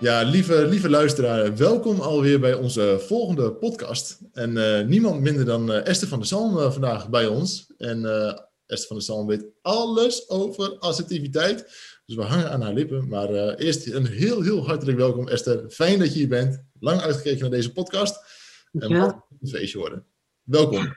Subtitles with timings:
[0.00, 4.20] Ja, lieve, lieve luisteraar, welkom alweer bij onze volgende podcast.
[4.32, 7.72] En uh, niemand minder dan uh, Esther van der Zalm uh, vandaag bij ons.
[7.76, 8.04] En
[8.66, 11.62] Esther van der Zalm weet alles over assertiviteit.
[12.06, 13.08] Dus we hangen aan haar lippen.
[13.08, 15.70] Maar eerst een heel, heel hartelijk welkom Esther.
[15.70, 16.64] Fijn dat je hier bent.
[16.80, 18.16] Lang uitgekeken naar deze podcast.
[18.72, 19.00] En ja.
[19.00, 20.06] wat een feestje worden.
[20.42, 20.96] Welkom.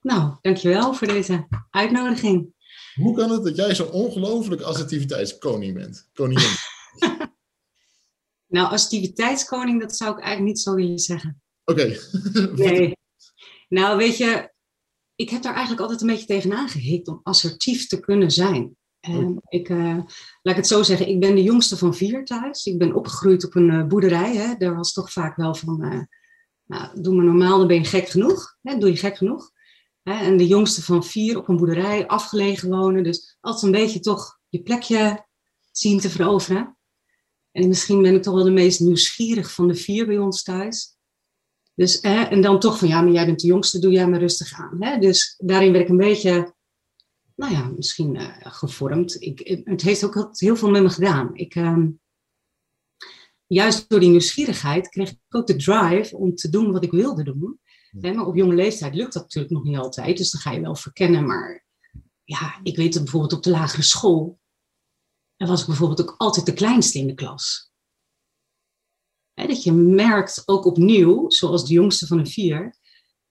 [0.00, 2.54] Nou, dankjewel voor deze uitnodiging.
[2.94, 6.08] Hoe kan het dat jij zo'n ongelooflijk assertiviteitskoning bent?
[6.12, 6.74] Koningin.
[8.46, 11.42] Nou, assertiviteitskoning, dat zou ik eigenlijk niet zo willen zeggen.
[11.64, 11.98] Oké.
[12.64, 12.96] nee.
[13.68, 14.52] Nou, weet je,
[15.14, 18.76] ik heb daar eigenlijk altijd een beetje tegenaan gehikt om assertief te kunnen zijn.
[19.00, 20.06] En ik, uh, laat
[20.42, 22.66] ik het zo zeggen, ik ben de jongste van vier thuis.
[22.66, 24.36] Ik ben opgegroeid op een uh, boerderij.
[24.36, 24.54] Hè.
[24.56, 26.00] Daar was toch vaak wel van, uh,
[26.64, 28.56] nou, doe maar normaal, dan ben je gek genoeg.
[28.62, 28.78] Hè.
[28.78, 29.50] Doe je gek genoeg.
[30.02, 30.12] Hè.
[30.12, 33.02] En de jongste van vier op een boerderij, afgelegen wonen.
[33.02, 35.26] Dus altijd een beetje toch je plekje
[35.70, 36.75] zien te veroveren.
[37.56, 40.96] En misschien ben ik toch wel de meest nieuwsgierig van de vier bij ons thuis.
[41.74, 44.18] Dus, hè, en dan toch van, ja, maar jij bent de jongste, doe jij maar
[44.18, 44.76] rustig aan.
[44.82, 44.98] Hè?
[44.98, 46.54] Dus daarin werd ik een beetje,
[47.34, 49.22] nou ja, misschien uh, gevormd.
[49.22, 51.34] Ik, het heeft ook heel veel met me gedaan.
[51.34, 51.84] Ik, uh,
[53.46, 57.24] juist door die nieuwsgierigheid kreeg ik ook de drive om te doen wat ik wilde
[57.24, 57.60] doen.
[58.00, 58.12] Hè?
[58.12, 60.16] Maar op jonge leeftijd lukt dat natuurlijk nog niet altijd.
[60.16, 61.26] Dus dan ga je wel verkennen.
[61.26, 61.64] Maar
[62.24, 64.38] ja, ik weet het bijvoorbeeld op de lagere school
[65.36, 67.70] en was ik bijvoorbeeld ook altijd de kleinste in de klas.
[69.34, 72.76] dat je merkt ook opnieuw, zoals de jongste van de vier,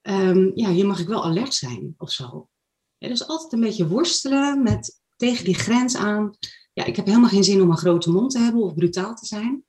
[0.01, 2.49] um, ja, hier mag ik wel alert zijn of zo.
[2.97, 6.37] dus altijd een beetje worstelen met tegen die grens aan.
[6.73, 9.25] Ja, ik heb helemaal geen zin om een grote mond te hebben of brutaal te
[9.25, 9.65] zijn.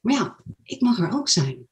[0.00, 1.68] Maar ja, ik mag er ook zijn.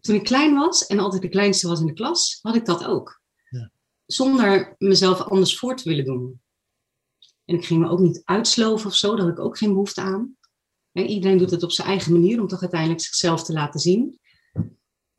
[0.00, 2.84] Toen ik klein was en altijd de kleinste was in de klas, had ik dat
[2.84, 3.20] ook.
[3.48, 3.70] Ja.
[4.06, 6.41] Zonder mezelf anders voor te willen doen.
[7.44, 10.00] En ik ging me ook niet uitsloven of zo, daar had ik ook geen behoefte
[10.00, 10.36] aan.
[10.92, 14.20] iedereen doet het op zijn eigen manier om toch uiteindelijk zichzelf te laten zien.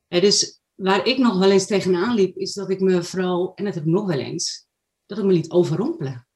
[0.07, 3.73] dus waar ik nog wel eens tegenaan liep, is dat ik me vooral, en dat
[3.73, 4.67] heb ik nog wel eens,
[5.05, 6.27] dat ik me liet overrompelen.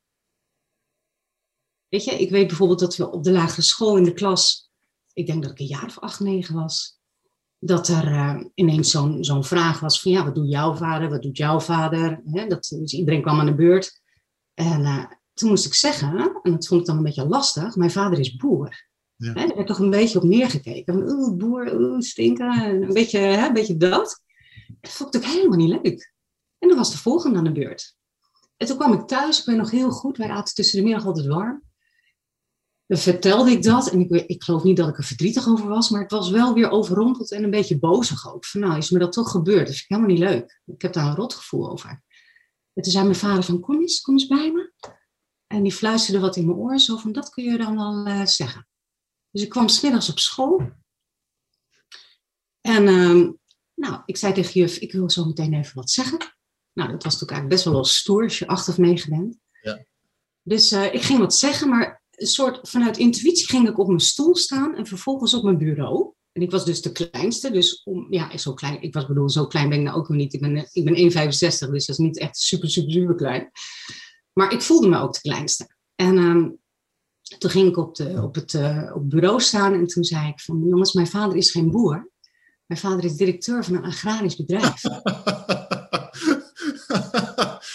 [1.87, 4.71] Weet je, ik weet bijvoorbeeld dat we op de lagere school in de klas,
[5.13, 6.99] ik denk dat ik een jaar of acht, negen was,
[7.59, 11.21] dat er uh, ineens zo'n zo'n vraag was van ja, wat doet jouw vader, wat
[11.21, 12.21] doet jouw vader?
[12.23, 14.01] dat, dus iedereen kwam aan de beurt.
[14.53, 15.05] En uh,
[15.37, 18.35] toen moest ik zeggen, en dat vond ik dan een beetje lastig, mijn vader is
[18.35, 18.85] boer.
[19.15, 19.33] Ja.
[19.33, 21.09] He, daar werd toch een beetje op neergekeken.
[21.09, 22.63] Oeh, boer, oeh, stinken.
[22.63, 24.21] Een beetje, hè, een beetje dat.
[24.81, 26.13] Dat vond ik ook helemaal niet leuk.
[26.59, 27.95] En dan was de volgende aan de beurt.
[28.57, 31.05] En toen kwam ik thuis, ik ben nog heel goed, wij aten tussen de middag
[31.05, 31.63] altijd warm.
[32.85, 35.89] Dan vertelde ik dat en ik, ik geloof niet dat ik er verdrietig over was,
[35.89, 38.45] maar het was wel weer overrompeld en een beetje bozig ook.
[38.45, 39.67] Van nou, is me dat toch gebeurd?
[39.67, 40.61] Dat vind ik helemaal niet leuk.
[40.65, 41.89] Ik heb daar een rotgevoel over.
[42.73, 44.71] En toen zei mijn vader van, kom eens, kom eens bij me.
[45.47, 48.25] En die fluisterde wat in mijn oor, zo van, dat kun je dan wel uh,
[48.25, 48.67] zeggen.
[49.31, 50.71] Dus ik kwam smiddags op school.
[52.61, 53.29] En uh,
[53.73, 56.17] nou, ik zei tegen juf, ik wil zo meteen even wat zeggen.
[56.73, 59.37] Nou, dat was natuurlijk eigenlijk best wel wel stoer als je acht of negen bent.
[59.61, 59.85] Ja.
[60.41, 63.99] Dus uh, ik ging wat zeggen, maar een soort vanuit intuïtie ging ik op mijn
[63.99, 66.13] stoel staan en vervolgens op mijn bureau.
[66.31, 69.47] En ik was dus de kleinste, dus om, ja, zo klein, ik was bedoel, zo
[69.47, 70.33] klein ben ik nou ook nog niet.
[70.33, 73.51] Ik ben, ik ben 1,65, dus dat is niet echt super, super, super klein.
[74.37, 75.67] Maar ik voelde me ook de kleinste.
[75.95, 76.59] En um,
[77.37, 80.39] toen ging ik op, de, op het uh, op bureau staan en toen zei ik
[80.39, 82.11] van jongens, mijn vader is geen boer.
[82.65, 84.83] Mijn vader is directeur van een agrarisch bedrijf.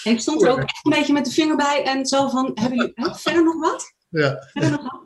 [0.05, 2.51] en ik stond er ook echt een beetje met de vinger bij en zo van,
[2.55, 3.95] hebben jullie hè, verder nog wat?
[4.09, 4.49] Ja.
[4.53, 5.03] Verder nog wat?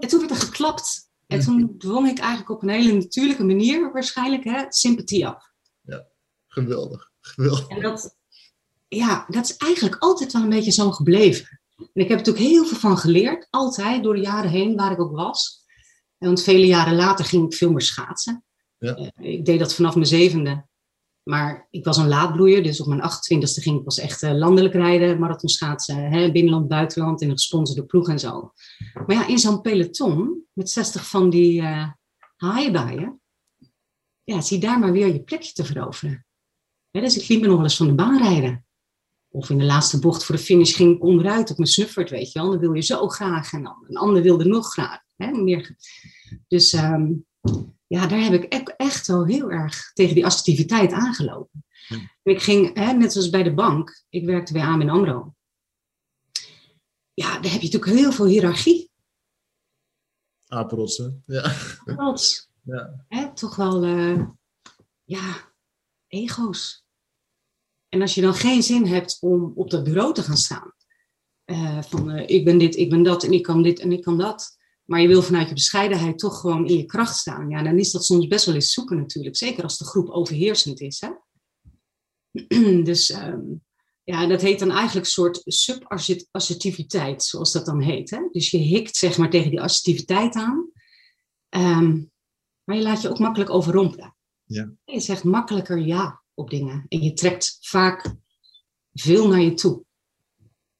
[0.00, 1.10] En toen werd er geklapt.
[1.26, 5.52] En toen dwong ik eigenlijk op een hele natuurlijke manier waarschijnlijk hè, sympathie af.
[5.80, 6.06] Ja,
[6.46, 7.10] geweldig.
[7.20, 7.68] geweldig.
[7.68, 8.16] En dat,
[8.88, 11.60] ja, dat is eigenlijk altijd wel een beetje zo gebleven.
[11.76, 15.00] En ik heb natuurlijk heel veel van geleerd, altijd door de jaren heen, waar ik
[15.00, 15.64] ook was.
[16.18, 18.44] Want vele jaren later ging ik veel meer schaatsen.
[18.78, 18.94] Ja.
[18.94, 20.66] Eh, ik deed dat vanaf mijn zevende.
[21.22, 24.74] Maar ik was een laadbloeier, dus op mijn 28e ging ik pas echt uh, landelijk
[24.74, 28.52] rijden, marathon schaatsen, hè, binnenland, buitenland, in een gesponsorde ploeg en zo.
[29.06, 31.88] Maar ja, in zo'n peloton met 60 van die uh,
[34.24, 36.26] ja, zie daar maar weer je plekje te veroveren.
[36.90, 38.65] dus ik liep me nog wel eens van de baan rijden.
[39.36, 42.32] Of in de laatste bocht voor de finish ging ik onderuit op mijn snuffert, weet
[42.32, 42.50] je wel.
[42.50, 45.00] Dan wil je zo graag en dan een ander wilde nog graag.
[45.16, 45.76] Hè, meer.
[46.48, 47.26] Dus um,
[47.86, 51.64] ja, daar heb ik e-, echt wel heel erg tegen die assertiviteit aangelopen.
[52.22, 55.34] Ik ging, hè, net zoals bij de bank, ik werkte bij AMN AMRO.
[57.14, 58.90] Ja, daar heb je natuurlijk heel veel hiërarchie.
[60.46, 61.54] Apenrotsen, ja.
[61.84, 62.48] Rots.
[62.62, 63.04] Ja.
[63.08, 64.26] Hè, toch wel, uh,
[65.04, 65.52] ja,
[66.06, 66.85] ego's.
[67.88, 70.72] En als je dan geen zin hebt om op dat bureau te gaan staan,
[71.46, 74.02] uh, van uh, ik ben dit, ik ben dat en ik kan dit en ik
[74.02, 77.62] kan dat, maar je wil vanuit je bescheidenheid toch gewoon in je kracht staan, ja,
[77.62, 79.36] dan is dat soms best wel eens zoeken natuurlijk.
[79.36, 81.00] Zeker als de groep overheersend is.
[81.00, 81.10] Hè?
[82.90, 83.64] dus um,
[84.02, 88.10] ja, dat heet dan eigenlijk een soort subassertiviteit, zoals dat dan heet.
[88.10, 88.28] Hè?
[88.30, 90.70] Dus je hikt zeg maar tegen die assertiviteit aan,
[91.48, 92.10] um,
[92.64, 94.16] maar je laat je ook makkelijk overrompelen.
[94.44, 94.72] Ja.
[94.84, 98.14] Je zegt makkelijker ja op dingen en je trekt vaak
[98.92, 99.84] veel naar je toe.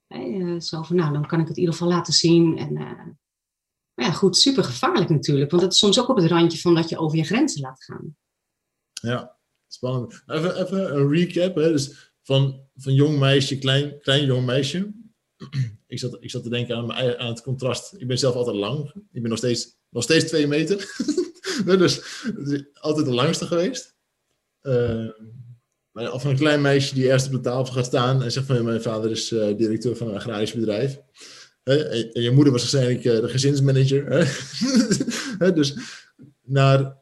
[0.06, 2.58] Hey, zo van, nou, dan kan ik het in ieder geval laten zien.
[2.58, 5.50] En, maar ja, goed, super gevaarlijk natuurlijk.
[5.50, 7.84] Want het is soms ook op het randje van dat je over je grenzen laat
[7.84, 8.16] gaan.
[8.92, 10.22] Ja, spannend.
[10.26, 11.54] Even, even een recap.
[11.54, 11.72] Hè?
[11.72, 14.92] Dus van, van jong meisje, klein, klein jong meisje.
[15.86, 17.94] ik, zat, ik zat te denken aan, aan het contrast.
[17.98, 18.92] Ik ben zelf altijd lang.
[18.94, 20.76] Ik ben nog steeds, nog steeds twee meter.
[21.64, 22.22] dus,
[22.74, 23.96] altijd de langste geweest.
[24.62, 25.08] Uh,
[25.96, 28.64] maar van een klein meisje die eerst op de tafel gaat staan en zegt van
[28.64, 31.00] mijn vader is uh, directeur van een agrarisch bedrijf.
[31.62, 34.04] En je moeder was waarschijnlijk uh, de gezinsmanager.
[35.54, 35.76] dus
[36.42, 36.96] naar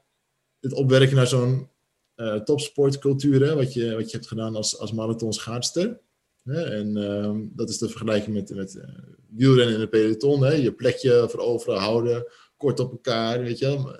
[0.60, 1.68] het opwerken naar zo'n
[2.16, 6.00] uh, topsportcultuur, hè, wat, je, wat je hebt gedaan als, als marathonschaatster.
[6.44, 8.84] En uh, dat is te vergelijken met, met
[9.28, 10.44] wielrennen in de peloton.
[10.44, 10.52] Hè?
[10.52, 12.26] Je plekje veroveren, houden,
[12.56, 13.96] kort op elkaar, weet je wel.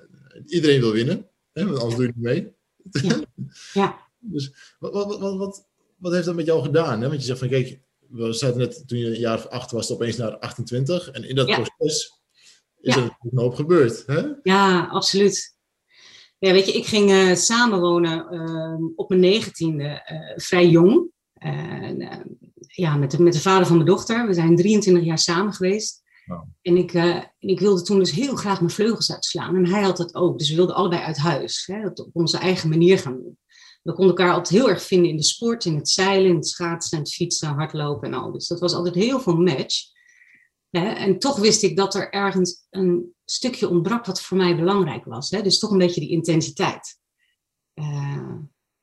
[0.47, 1.65] Iedereen wil winnen, hè?
[1.65, 2.53] want anders doe je niet mee.
[3.03, 3.21] Ja.
[3.83, 4.04] ja.
[4.33, 5.67] Dus wat, wat, wat, wat,
[5.97, 7.01] wat heeft dat met jou gedaan?
[7.01, 7.09] Hè?
[7.09, 9.93] Want je zegt van, kijk, we zaten net toen je een jaar of acht was,
[9.93, 11.11] opeens naar 28.
[11.11, 11.55] En in dat ja.
[11.55, 12.23] proces
[12.81, 13.03] is ja.
[13.03, 14.03] er een hoop gebeurd.
[14.07, 14.23] Hè?
[14.43, 15.57] Ja, absoluut.
[16.39, 21.11] Ja, weet je, ik ging uh, samenwonen uh, op mijn negentiende, uh, vrij jong.
[22.67, 24.27] ja, met de, met de vader van mijn dochter.
[24.27, 26.03] We zijn 23 jaar samen geweest.
[26.25, 26.43] Wow.
[26.63, 26.93] En ik,
[27.39, 29.57] ik wilde toen dus heel graag mijn vleugels uitslaan.
[29.57, 30.39] En hij had dat ook.
[30.39, 31.67] Dus we wilden allebei uit huis.
[31.67, 33.39] Hè, dat op onze eigen manier gaan doen.
[33.85, 36.49] We konden elkaar altijd heel erg vinden in de sport, in het zeilen, in het
[36.49, 38.33] schaatsen, het fietsen, hardlopen en al.
[38.33, 39.93] Dus dat was altijd heel veel match.
[40.71, 45.31] En toch wist ik dat er ergens een stukje ontbrak wat voor mij belangrijk was.
[45.31, 46.99] Dus toch een beetje die intensiteit.
[47.75, 48.35] Uh,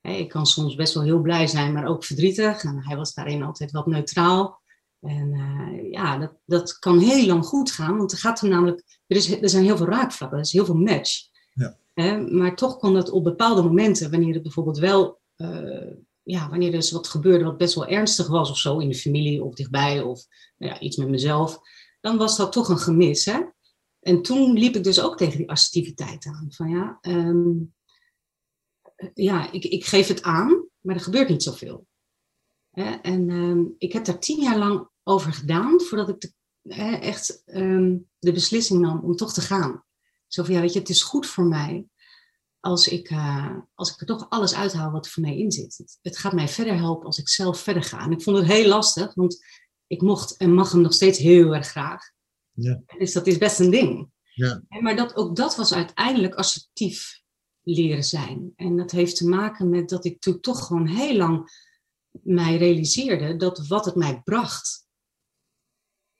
[0.02, 2.64] ik kan soms best wel heel blij zijn, maar ook verdrietig.
[2.64, 4.60] En hij was daarin altijd wat neutraal.
[5.00, 9.00] En uh, ja, dat, dat kan heel lang goed gaan, want er gaat er namelijk,
[9.06, 11.28] er, is, er zijn heel veel raakvlakken, er is heel veel match.
[11.52, 11.76] Ja.
[12.30, 15.92] Maar toch kon dat op bepaalde momenten, wanneer het bijvoorbeeld wel, uh,
[16.22, 18.94] ja, wanneer er dus wat gebeurde wat best wel ernstig was of zo in de
[18.94, 20.24] familie of dichtbij of
[20.58, 21.58] nou ja, iets met mezelf,
[22.00, 23.24] dan was dat toch een gemis.
[23.24, 23.40] Hè?
[24.00, 26.46] En toen liep ik dus ook tegen die assertiviteit aan.
[26.48, 27.74] Van ja, um,
[29.14, 31.86] ja ik, ik geef het aan, maar er gebeurt niet zoveel.
[32.70, 32.90] Hè?
[32.90, 36.32] En um, ik heb daar tien jaar lang over gedaan voordat ik de,
[36.74, 39.84] hè, echt um, de beslissing nam om toch te gaan.
[40.32, 41.86] Zo van ja, weet je, het is goed voor mij
[42.60, 45.76] als ik, uh, als ik er toch alles uithaal wat er voor mij in zit.
[45.76, 48.00] Het, het, gaat mij verder helpen als ik zelf verder ga.
[48.00, 49.44] En ik vond het heel lastig, want
[49.86, 52.10] ik mocht en mag hem nog steeds heel erg graag.
[52.52, 52.82] Ja.
[52.98, 54.10] Dus dat is best een ding.
[54.34, 54.62] Ja.
[54.68, 57.22] Maar dat, ook dat was uiteindelijk assertief
[57.62, 58.52] leren zijn.
[58.56, 61.50] En dat heeft te maken met dat ik toen toch gewoon heel lang
[62.10, 64.86] mij realiseerde dat wat het mij bracht,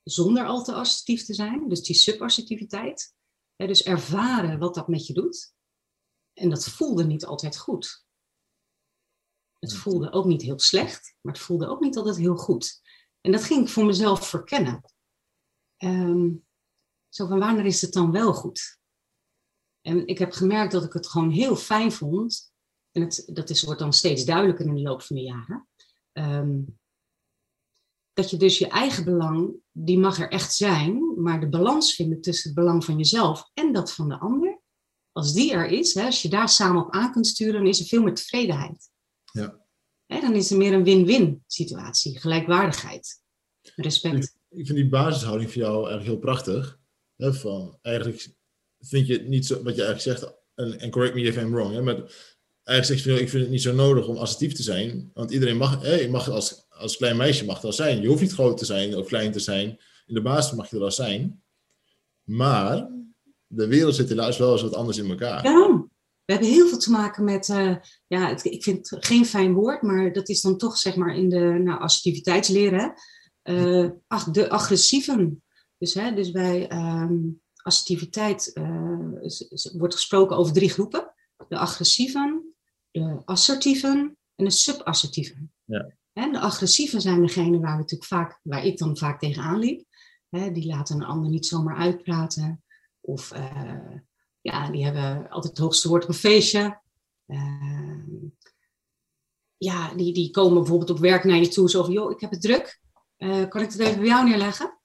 [0.03, 3.15] zonder al te assertief te zijn, dus die subassertiviteit,
[3.67, 5.55] dus ervaren wat dat met je doet.
[6.33, 8.07] En dat voelde niet altijd goed.
[9.59, 12.81] Het voelde ook niet heel slecht, maar het voelde ook niet altijd heel goed.
[13.21, 14.85] En dat ging ik voor mezelf verkennen.
[15.85, 16.47] Um,
[17.09, 18.81] zo van wanneer is het dan wel goed?
[19.81, 22.53] En ik heb gemerkt dat ik het gewoon heel fijn vond.
[22.91, 25.69] En het, dat is, wordt dan steeds duidelijker in de loop van de jaren.
[26.13, 26.81] Um,
[28.13, 32.21] dat je dus je eigen belang, die mag er echt zijn, maar de balans vinden
[32.21, 34.61] tussen het belang van jezelf en dat van de ander,
[35.13, 37.81] als die er is, hè, als je daar samen op aan kunt sturen, dan is
[37.81, 38.91] er veel meer tevredenheid.
[39.33, 39.61] Ja.
[40.07, 43.21] Hè, dan is er meer een win-win situatie, gelijkwaardigheid,
[43.77, 46.79] respect ik vind die basishouding voor jou eigenlijk heel prachtig.
[47.17, 48.29] Hè, van, eigenlijk
[48.81, 51.51] vind je het niet zo, wat je eigenlijk zegt, en, en correct me if I'm
[51.51, 51.95] wrong, hè, maar
[52.65, 55.57] eigenlijk zeg je, ik vind het niet zo nodig om assertief te zijn, want iedereen
[55.57, 58.01] mag, hè, je mag als, als klein meisje mag dat zijn.
[58.01, 59.69] Je hoeft niet groot te zijn of klein te zijn.
[60.07, 61.43] In de basis mag je er al zijn.
[62.23, 62.91] Maar
[63.47, 65.45] de wereld zit helaas wel eens wat anders in elkaar.
[65.45, 65.85] Ja,
[66.25, 67.77] we hebben heel veel te maken met, uh,
[68.07, 71.17] ja, het, ik vind het geen fijn woord, maar dat is dan toch zeg maar
[71.17, 72.95] in de nou, assertiviteitsleren
[73.43, 73.91] uh,
[74.33, 75.43] de agressieven.
[75.79, 79.21] Dus, hè, dus wij, um, assertiviteit uh,
[79.73, 81.15] wordt gesproken over drie groepen.
[81.49, 82.55] De agressieven,
[82.91, 85.53] de assertieven en de subassertieven.
[85.65, 86.01] Ja.
[86.13, 89.85] De agressieven zijn degene waar, natuurlijk vaak, waar ik dan vaak tegenaan liep.
[90.29, 92.65] die laten een ander niet zomaar uitpraten.
[93.01, 93.97] Of uh,
[94.41, 96.81] ja, die hebben altijd het hoogste woord op een feestje.
[97.27, 98.05] Uh,
[99.57, 101.71] ja, die, die komen bijvoorbeeld op werk naar je toe.
[101.71, 102.81] Zo van, joh, ik heb het druk.
[103.19, 104.81] Uh, kan ik het even bij jou neerleggen?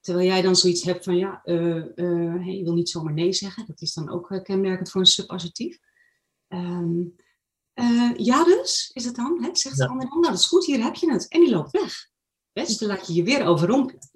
[0.00, 3.66] Terwijl jij dan zoiets hebt van, ja, hey, je wil niet zomaar nee zeggen.
[3.66, 5.78] Dat is dan ook kenmerkend voor een subassertief.
[6.48, 7.16] Um,
[8.16, 9.42] ja dus, is het dan?
[9.42, 9.48] Hè?
[9.52, 11.28] Zegt de ander dan, nou dat is goed, hier heb je het.
[11.28, 12.10] En die loopt weg.
[12.52, 14.10] Dus dan laat je je weer overrompelen.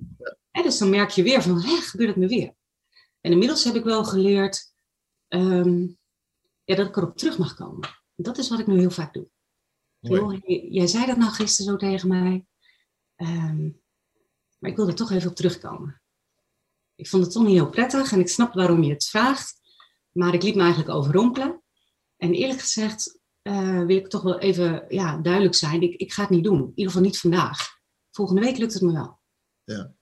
[0.52, 0.62] Ja.
[0.62, 2.54] Dus dan merk je weer van, hé, gebeurt het me weer.
[3.20, 4.74] En inmiddels heb ik wel geleerd
[5.28, 5.98] um,
[6.64, 7.88] ja, dat ik erop terug mag komen.
[8.14, 9.28] Dat is wat ik nu heel vaak doe.
[10.00, 10.32] Heel,
[10.70, 12.46] jij zei dat nou gisteren zo tegen mij.
[13.16, 13.82] Um,
[14.58, 16.02] maar ik wil er toch even op terugkomen.
[16.94, 19.60] Ik vond het toch niet heel prettig en ik snap waarom je het vraagt.
[20.10, 21.62] Maar ik liet me eigenlijk overrompelen.
[22.16, 25.82] En eerlijk gezegd uh, wil ik toch wel even ja, duidelijk zijn.
[25.82, 26.60] Ik, ik ga het niet doen.
[26.60, 27.80] In ieder geval niet vandaag.
[28.10, 29.20] Volgende week lukt het me wel.
[29.64, 29.94] Ja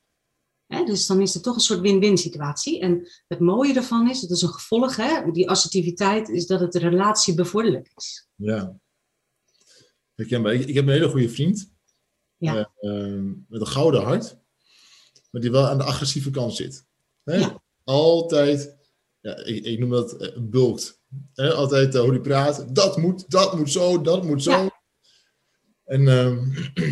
[0.84, 2.80] dus dan is het toch een soort win-win situatie.
[2.80, 6.72] En het mooie ervan is, het is een gevolg, hè, die assertiviteit, is dat het
[6.72, 8.28] de relatie bevorderlijk is.
[8.34, 8.80] Ja.
[10.14, 10.30] Ik,
[10.66, 11.72] ik heb een hele goede vriend.
[12.36, 12.70] Ja.
[12.80, 14.38] Uh, met een gouden hart.
[15.30, 16.86] Maar die wel aan de agressieve kant zit.
[17.22, 17.36] Hè?
[17.36, 17.62] Ja.
[17.84, 18.76] Altijd,
[19.20, 21.00] ja, ik, ik noem dat uh, bulkt.
[21.34, 21.52] Hè?
[21.52, 22.74] Altijd uh, hoe die praat.
[22.74, 24.50] Dat moet, dat moet zo, dat moet zo.
[24.50, 24.80] Ja.
[25.84, 26.50] En ehm,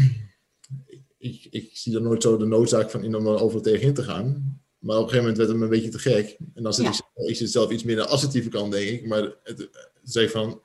[1.18, 4.02] ik, ik zie dan nooit zo de noodzaak van in om er overal tegenin te
[4.02, 4.60] gaan.
[4.78, 6.36] Maar op een gegeven moment werd het me een beetje te gek.
[6.54, 6.90] En dan zit Ja.
[7.14, 9.06] ik, ik zit zelf iets meer aan de assertieve kant, denk ik.
[9.06, 9.68] Maar het,
[10.14, 10.62] ik van,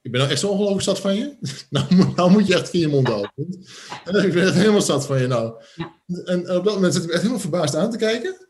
[0.00, 1.36] ik ben nou echt zo ongelooflijk zat van je.
[1.70, 3.32] nou, moet- nou moet je echt via je mond houden.
[4.04, 5.62] En ik ben echt helemaal zat van je nou.
[5.74, 6.00] Ja.
[6.06, 8.47] En, en op dat moment zit ik echt helemaal verbaasd aan te kijken.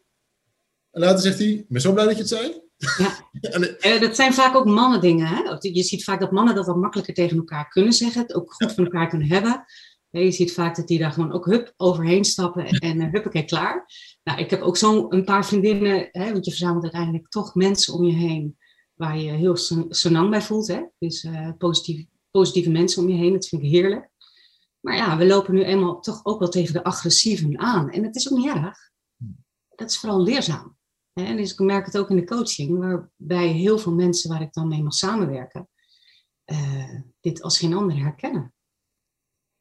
[0.99, 2.61] En later zegt hij, ik ben zo blij dat je het zei.
[2.76, 3.31] Ja.
[3.55, 5.26] en, Eh, dat zijn vaak ook mannen dingen.
[5.26, 5.43] Hè?
[5.61, 8.23] Je ziet vaak dat mannen dat wat makkelijker tegen elkaar kunnen zeggen.
[8.23, 9.64] Het ook goed van elkaar kunnen hebben.
[10.11, 13.45] Ja, Je ziet vaak dat die daar gewoon ook hup overheen stappen en uh, huppakee
[13.45, 13.87] klaar.
[14.23, 17.95] Nou, ik heb ook zo'n een paar vriendinnen, hè, want je verzamelt uiteindelijk toch mensen
[17.95, 18.57] om je heen
[18.95, 20.67] waar je heel sen- senang bij voelt.
[20.67, 20.83] Hè?
[20.99, 24.09] Dus eh, positief, positieve mensen om je heen, dat vind ik heerlijk.
[24.81, 27.90] Maar ja, we lopen nu eenmaal toch ook wel tegen de agressieven aan.
[27.90, 28.78] En dat is ook niet erg.
[29.75, 30.78] Dat is vooral leerzaam.
[31.27, 34.53] En dus ik merk het ook in de coaching, waarbij heel veel mensen waar ik
[34.53, 35.69] dan mee mag samenwerken,
[36.45, 38.53] eh, dit als geen ander herkennen.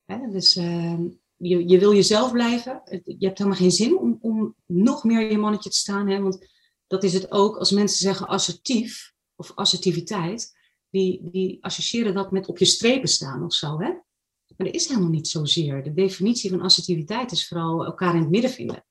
[0.06, 1.00] Dus eh,
[1.36, 2.82] je, je wil jezelf blijven.
[3.04, 6.08] Je hebt helemaal geen zin om, om nog meer je mannetje te staan.
[6.08, 6.22] Hè?
[6.22, 6.48] Want
[6.88, 10.56] dat is het ook als mensen zeggen assertief of assertiviteit.
[10.90, 13.80] Die, die associëren dat met op je strepen staan of zo.
[13.80, 13.90] Hè?
[14.58, 15.84] Maar dat is helemaal niet zozeer.
[15.84, 18.86] De definitie van assertiviteit is vooral elkaar in het midden vinden.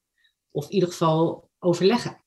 [0.50, 2.24] Of in ieder geval overleggen.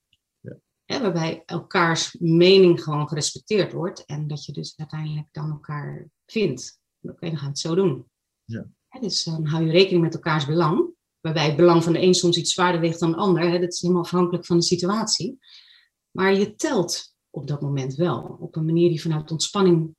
[0.90, 4.04] Hè, waarbij elkaars mening gewoon gerespecteerd wordt.
[4.04, 6.80] En dat je dus uiteindelijk dan elkaar vindt.
[7.00, 8.06] Oké, dan gaan we het zo doen.
[8.44, 8.66] Ja.
[8.88, 10.94] Hè, dus dan hou je rekening met elkaars belang.
[11.20, 13.42] Waarbij het belang van de een soms iets zwaarder weegt dan de ander.
[13.42, 15.38] Hè, dat is helemaal afhankelijk van de situatie.
[16.10, 18.36] Maar je telt op dat moment wel.
[18.40, 19.96] Op een manier die vanuit ontspanning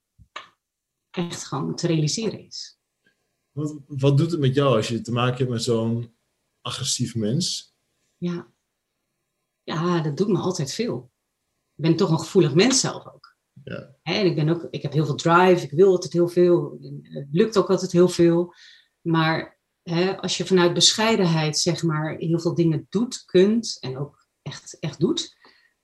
[1.09, 2.77] echt gewoon te realiseren is.
[3.51, 6.15] wat, wat doet het met jou als je te maken hebt met zo'n
[6.61, 7.73] agressief mens?
[8.17, 8.50] Ja.
[9.63, 11.11] Ja, dat doet me altijd veel.
[11.75, 13.35] Ik ben toch een gevoelig mens zelf ook.
[13.63, 13.95] Ja.
[14.03, 16.77] En ik, ben ook, ik heb heel veel drive, ik wil altijd heel veel.
[17.01, 18.53] Het lukt ook altijd heel veel.
[19.01, 24.27] Maar hè, als je vanuit bescheidenheid zeg maar heel veel dingen doet, kunt en ook
[24.41, 25.37] echt, echt doet.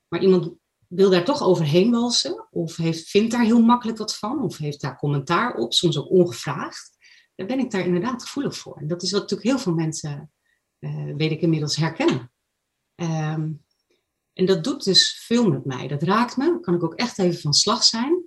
[0.07, 0.53] Maar iemand
[0.88, 4.81] wil daar toch overheen walsen of heeft, vindt daar heel makkelijk wat van of heeft
[4.81, 6.98] daar commentaar op, soms ook ongevraagd.
[7.36, 8.77] Dan ben ik daar inderdaad gevoelig voor.
[8.77, 10.31] En dat is wat natuurlijk heel veel mensen,
[10.79, 12.31] eh, weet ik inmiddels, herkennen.
[12.96, 13.51] Ehm,
[14.38, 15.88] en dat doet dus veel met mij.
[15.88, 16.46] Dat raakt me.
[16.46, 18.25] Dan kan ik ook echt even van slag zijn.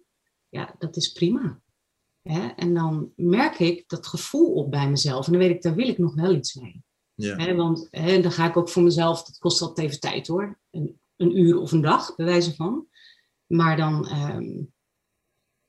[0.49, 1.61] Ja, dat is prima.
[2.23, 2.47] Hè?
[2.47, 5.27] En dan merk ik dat gevoel op bij mezelf.
[5.27, 6.83] En dan weet ik, daar wil ik nog wel iets mee.
[7.15, 7.37] Ja.
[7.37, 10.59] Hè, want hè, dan ga ik ook voor mezelf, dat kost altijd even tijd hoor.
[10.71, 12.87] Een, een uur of een dag, bij wijze van.
[13.47, 14.63] Maar dan ehm,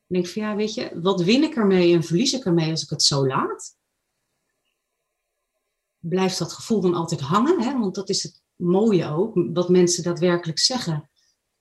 [0.05, 2.83] denk ik van ja, weet je, wat win ik ermee en verlies ik ermee als
[2.83, 3.77] ik het zo laat?
[5.97, 7.61] Blijft dat gevoel dan altijd hangen?
[7.61, 7.79] Hè?
[7.79, 11.09] Want dat is het mooie ook, wat mensen daadwerkelijk zeggen.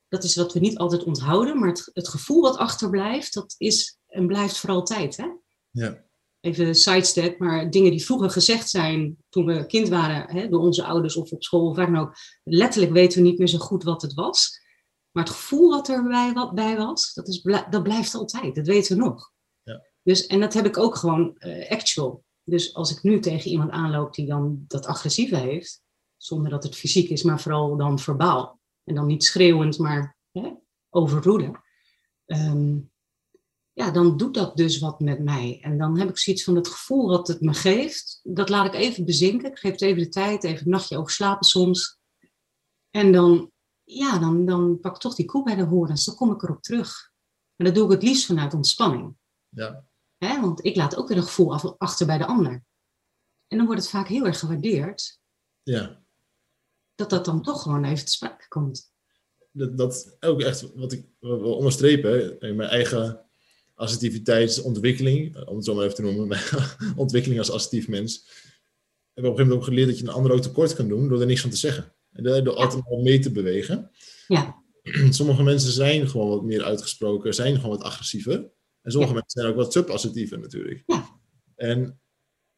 [0.09, 3.99] Dat is wat we niet altijd onthouden, maar het, het gevoel wat achterblijft, dat is
[4.07, 5.16] en blijft voor altijd.
[5.16, 5.26] Hè?
[5.71, 6.04] Ja.
[6.40, 10.85] Even sidestep, maar dingen die vroeger gezegd zijn toen we kind waren, hè, door onze
[10.85, 12.14] ouders of op school of waar dan ook,
[12.45, 14.61] letterlijk weten we niet meer zo goed wat het was.
[15.11, 18.54] Maar het gevoel wat erbij wat bij was, dat, is, dat blijft altijd.
[18.54, 19.33] Dat weten we nog.
[19.62, 19.87] Ja.
[20.02, 22.25] Dus, en dat heb ik ook gewoon eh, actual.
[22.45, 25.83] Dus als ik nu tegen iemand aanloop die dan dat agressieve heeft,
[26.22, 28.58] zonder dat het fysiek is, maar vooral dan verbaal.
[28.84, 30.52] en dan niet schreeuwend, maar hè,
[30.88, 31.60] overroelen,
[32.26, 32.78] ehm,
[33.72, 35.58] ja, dan doet dat dus wat met mij.
[35.62, 38.74] En dan heb ik zoiets van het gevoel wat het me geeft, dat laat ik
[38.74, 39.50] even bezinken.
[39.50, 41.98] Ik geef het even de tijd, even een nachtje over slapen soms.
[42.90, 43.50] En dan,
[43.84, 46.62] ja, dan, dan pak ik toch die koe bij de horens, dan kom ik erop
[46.62, 47.12] terug.
[47.56, 49.16] En dat doe ik het liefst vanuit ontspanning.
[49.48, 49.84] Ja.
[50.16, 50.40] Hè?
[50.40, 52.64] Want ik laat ook weer een gevoel achter bij de ander.
[53.46, 55.20] En dan wordt het vaak heel erg gewaardeerd
[55.62, 56.02] ja.
[57.00, 58.92] Dat dat dan toch gewoon even te sprake komt.
[59.52, 63.25] Dat, dat ook echt wat ik wil onderstrepen, in mijn eigen
[63.75, 66.42] assertiviteitsontwikkeling, om het zo maar even te noemen, mijn
[66.97, 68.28] ontwikkeling als assertief mens,
[69.14, 70.88] heb ik op een gegeven moment ook geleerd dat je een ander ook tekort kan
[70.88, 71.95] doen door er niks van te zeggen.
[72.12, 73.90] En door, altijd maar mee te bewegen.
[74.26, 74.62] Ja,
[75.11, 78.50] Sommige mensen zijn gewoon wat meer uitgesproken, zijn gewoon wat agressiever.
[78.83, 79.19] En sommige Ja.
[79.21, 80.85] mensen zijn ook wat subassertiever natuurlijk.
[81.57, 82.00] En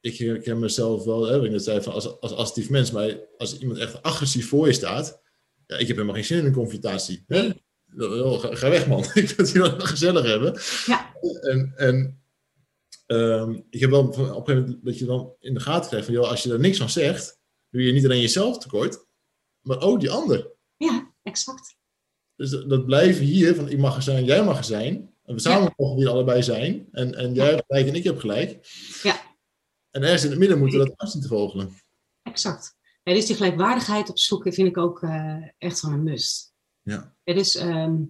[0.03, 3.59] ik herken mezelf wel, hè, ik net zei, van als, als assertief mens, maar als
[3.59, 5.23] iemand echt agressief voor je staat,
[5.67, 7.25] ja, ik heb helemaal geen zin in een confrontatie.
[7.27, 7.51] Hè?
[7.97, 10.61] Ga, ga weg man, ik wil het hier wel gezellig hebben.
[10.87, 11.15] Ja.
[11.41, 12.23] En, en
[13.07, 16.07] ehm, ik heb wel op een gegeven moment dat je dan in de gaten krijgt
[16.07, 17.41] van, joh, als je er niks van zegt,
[17.71, 19.07] doe je niet alleen jezelf tekort,
[19.61, 20.51] maar ook die ander.
[20.77, 21.77] ja, exact.
[22.37, 25.11] Dus dat, dat blijven hier, van ik mag er zijn, jij mag er zijn.
[25.25, 26.89] En we samen mogen weer allebei zijn.
[26.93, 28.69] En, en jij hebt gelijk en ik heb gelijk.
[29.03, 29.32] Ja.
[29.93, 31.77] En ergens in het midden moeten we dat afzien te vogelen.
[32.23, 32.77] Exact.
[33.03, 36.53] Ja, dus die gelijkwaardigheid opzoeken vind ik ook eh, echt van een must.
[36.83, 37.15] Ja.
[37.25, 38.03] Ja, dus, ehm,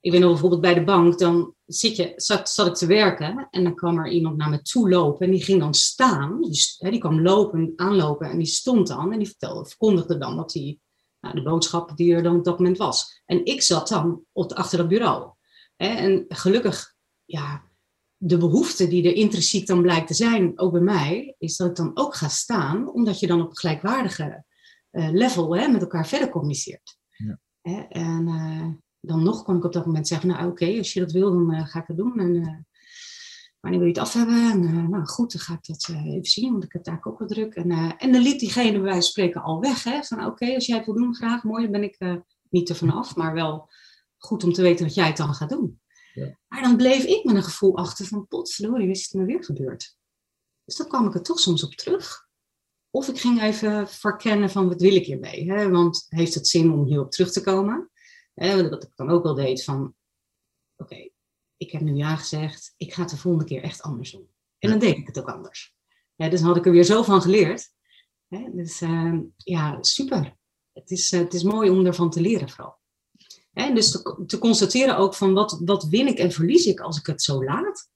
[0.00, 3.48] ik weet nog bijvoorbeeld bij de bank, dan zit je, zat, zat ik te werken
[3.50, 6.40] en dan kwam er iemand naar me toe lopen en die ging dan staan.
[6.40, 10.52] Die, die kwam lopen, aanlopen en die stond dan en die vertelde, verkondigde dan dat
[10.52, 10.78] hij
[11.20, 13.22] nou, de boodschap die er dan op dat moment was.
[13.26, 15.32] En ik zat dan op, achter dat bureau.
[15.76, 17.62] En gelukkig, ja,
[18.24, 21.76] de behoefte die er intrinsiek dan blijkt te zijn, ook bij mij, is dat ik
[21.76, 24.44] dan ook ga staan, omdat je dan op een gelijkwaardige
[24.90, 26.98] eh, level hè, met elkaar verder communiceert.
[27.16, 27.38] Ja.
[27.60, 28.68] Hè, en eh,
[29.00, 31.52] dan nog kon ik op dat moment zeggen, nou oké, als je dat wil, dan
[31.52, 32.18] eh, ga ik het doen.
[32.18, 32.56] En eh,
[33.60, 34.50] wanneer wil je het af hebben?
[34.50, 37.28] En, nou goed, dan ga ik dat even zien, want ik heb daar ook wel
[37.28, 37.54] druk.
[37.54, 39.84] En, en dan liep diegene bij wijze van spreken al weg.
[39.84, 42.76] Hè, van oké, als jij het wil doen, graag, mooi, dan ben ik niet er
[42.76, 43.16] vanaf.
[43.16, 43.68] Maar wel
[44.16, 45.80] goed om te weten dat jij het dan gaat doen.
[46.14, 46.38] Ja.
[46.48, 49.96] Maar dan bleef ik met een gevoel achter van potverdorie, is het me weer gebeurd.
[50.64, 52.28] Dus dan kwam ik er toch soms op terug.
[52.90, 55.50] Of ik ging even verkennen van wat wil ik hiermee?
[55.50, 55.70] Hè?
[55.70, 57.90] Want heeft het zin om hierop terug te komen?
[58.34, 58.68] Hè?
[58.68, 59.94] Wat ik dan ook wel deed van,
[60.76, 61.10] oké,
[61.56, 64.28] ik heb nu ja gezegd, ik ga het de volgende keer echt anders doen.
[64.58, 65.74] En dan deed ik het ook anders.
[66.16, 67.72] Hè, dus dan had ik er weer zo van geleerd.
[68.28, 68.50] Hè?
[68.52, 70.36] Dus eh, ja, super.
[70.72, 72.80] Het is, eh, het is mooi om ervan te leren vooral.
[73.52, 73.74] Hè?
[73.74, 77.06] Dus te, te constateren ook van wat, wat win ik en verlies ik als ik
[77.06, 77.90] het zo laat?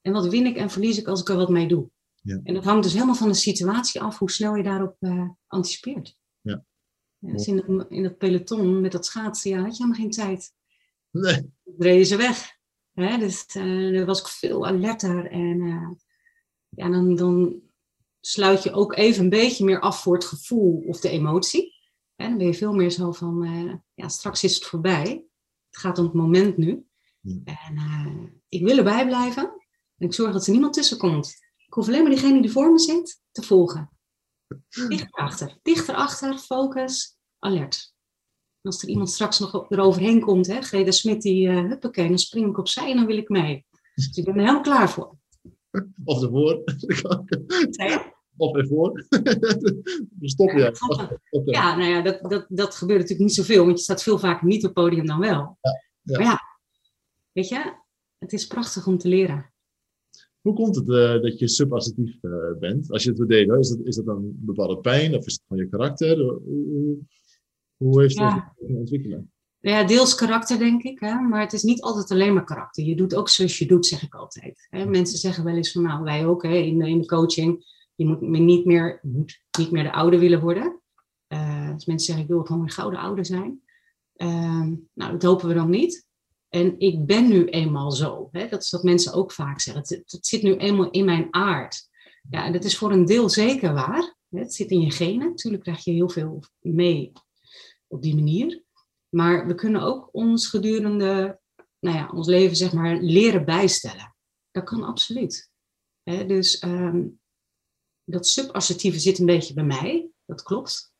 [0.00, 1.90] En wat win ik en verlies ik als ik er wat mee doe?
[2.22, 2.40] Ja.
[2.44, 6.16] En dat hangt dus helemaal van de situatie af, hoe snel je daarop eh, anticipeert.
[6.40, 6.64] Ja.
[7.18, 10.52] dus in, dat, in dat peloton met dat schaatsen, ja, had je helemaal geen tijd.
[11.10, 11.52] Nee.
[11.64, 12.58] Dan reden ze weg.
[12.92, 13.18] Hè?
[13.18, 15.30] Dus eh, dan was ik veel alerter.
[15.30, 15.90] En eh,
[16.68, 17.62] ja, dan, dan
[18.20, 21.71] sluit je ook even een beetje meer af voor het gevoel of de emotie.
[22.22, 22.28] Hè?
[22.28, 25.24] Dan ben je veel meer zo van, eh, ja, straks is het voorbij.
[25.70, 26.86] Het gaat om het moment nu.
[27.20, 27.40] Ja.
[27.44, 29.42] En eh, ik wil erbij blijven.
[29.96, 31.36] En ik zorg dat er niemand tussen komt.
[31.66, 33.90] Ik hoef alleen maar diegene die voor me zit te volgen.
[34.88, 35.58] Dichter achter.
[35.62, 37.94] Dichter achter, focus, alert.
[38.60, 42.18] En als er iemand straks nog eroverheen komt, hè, Greta Smit, die uh, huppakee, dan
[42.18, 43.66] spring ik opzij en dan wil ik mee.
[43.94, 45.16] Dus ik ben er helemaal klaar voor.
[46.04, 46.62] Of ervoor.
[48.36, 48.50] Zei je?
[48.50, 49.06] Of ervoor.
[50.20, 51.18] Stop Ja, ja.
[51.44, 54.46] Ja, nou ja, dat, dat, dat gebeurt natuurlijk niet zoveel, want je staat veel vaker
[54.46, 55.58] niet op het podium dan wel.
[56.02, 56.18] ja.
[56.18, 56.40] Maar ja,
[57.32, 57.74] weet je,
[58.18, 59.52] het is prachtig om te leren.
[60.40, 62.90] Hoe komt het eh, dat je subassertief eh, bent?
[62.90, 65.32] Als je het wil delen, is dat, is dat dan een bepaalde pijn of is
[65.32, 66.18] het van je karakter?
[66.18, 66.98] Hoe,
[67.76, 68.54] hoe, heeft dat Ja.
[68.58, 69.32] zich ontwikkelen?
[69.60, 71.00] Ja, deels karakter, denk ik.
[71.00, 71.14] Hè?
[71.14, 72.84] Maar het is niet altijd alleen maar karakter.
[72.84, 74.66] Je doet ook zoals je doet, zeg ik altijd.
[74.70, 74.86] Hè?
[74.86, 77.64] Mensen zeggen wel eens van, nou, wij ook hè, in, in de coaching.
[78.02, 80.80] Je moet niet meer, moet niet meer de oude willen worden.
[81.74, 83.62] Dus mensen zeggen, ik wil gewoon een gouden ouder zijn.
[84.16, 86.06] Ehm, nou, dat hopen we dan niet.
[86.48, 88.28] En ik ben nu eenmaal zo.
[88.32, 88.48] Hè?
[88.48, 89.82] Dat is wat mensen ook vaak zeggen.
[89.82, 91.88] Het, het zit nu eenmaal in mijn aard.
[92.30, 94.16] Ja, en dat is voor een deel zeker waar.
[94.28, 95.28] Het zit in je genen.
[95.28, 97.12] Natuurlijk krijg je heel veel mee
[97.86, 98.62] op die manier.
[99.08, 101.40] Maar we kunnen ook ons gedurende
[101.78, 104.14] nou ja, ons leven zeg maar, leren bijstellen.
[104.50, 105.50] Dat kan absoluut.
[106.02, 107.06] Dus ehm,
[108.04, 110.10] dat subassertieve zit een beetje bij mij.
[110.24, 110.92] Dat klopt.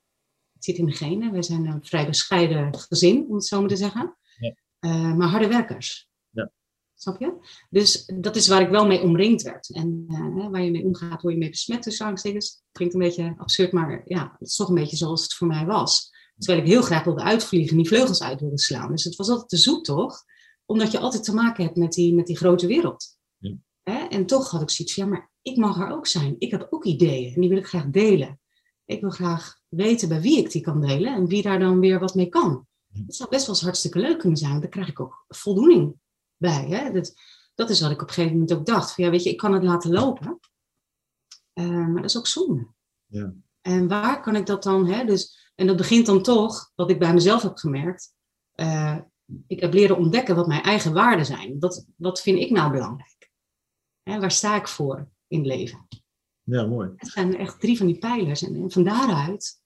[0.53, 1.33] Het zit in de genen.
[1.33, 4.17] Wij zijn een vrij bescheiden gezin, om het zo maar te zeggen.
[4.39, 4.55] Ja.
[4.79, 6.09] Eh, maar harde werkers.
[6.31, 6.53] Ja.
[6.95, 7.35] Snap je?
[7.71, 9.75] Dus dat is waar ik wel mee omringd werd.
[9.75, 11.85] En eh, waar je mee omgaat, word je mee besmet.
[11.85, 12.63] Dus aanstekens.
[12.73, 15.65] Klinkt een beetje absurd, maar ja, het is toch een beetje zoals het voor mij
[15.65, 16.11] was.
[16.37, 18.91] Terwijl ik heel graag wilde uitvliegen en die vleugels uit wilde slaan.
[18.91, 20.25] Dus het was altijd de zoektocht,
[20.65, 23.17] omdat je altijd te maken hebt met die, met die grote wereld.
[23.83, 23.99] Hè?
[23.99, 26.35] En toch had ik zoiets van, ja, maar ik mag er ook zijn.
[26.39, 28.41] Ik heb ook ideeën en die wil ik graag delen.
[28.85, 31.99] Ik wil graag weten bij wie ik die kan delen en wie daar dan weer
[32.01, 32.67] wat mee kan.
[33.07, 35.95] Het zou best wel eens hartstikke leuk kunnen zijn, want daar krijg ik ook voldoening
[36.37, 36.67] bij.
[36.69, 36.93] Hè?
[36.93, 37.15] Dat,
[37.55, 38.95] dat is wat ik op een gegeven moment ook dacht.
[38.95, 40.41] Van, ja, weet je, ik kan het laten lopen,
[41.53, 42.67] eh, maar dat is ook zonde.
[43.07, 43.35] Ja.
[43.61, 45.05] En waar kan ik dat dan, hè?
[45.05, 48.15] Dus, en dat begint dan toch, wat ik bij mezelf heb gemerkt.
[48.53, 48.99] eh,
[49.47, 51.57] ik heb leren ontdekken wat mijn eigen waarden zijn.
[51.59, 53.22] Wat, wat vind ik nou belangrijk?
[54.03, 55.87] Hè, waar sta ik voor in het leven?
[56.45, 56.91] ja, mooi.
[56.97, 58.43] Het zijn echt drie van die pijlers.
[58.43, 59.61] En, en van daaruit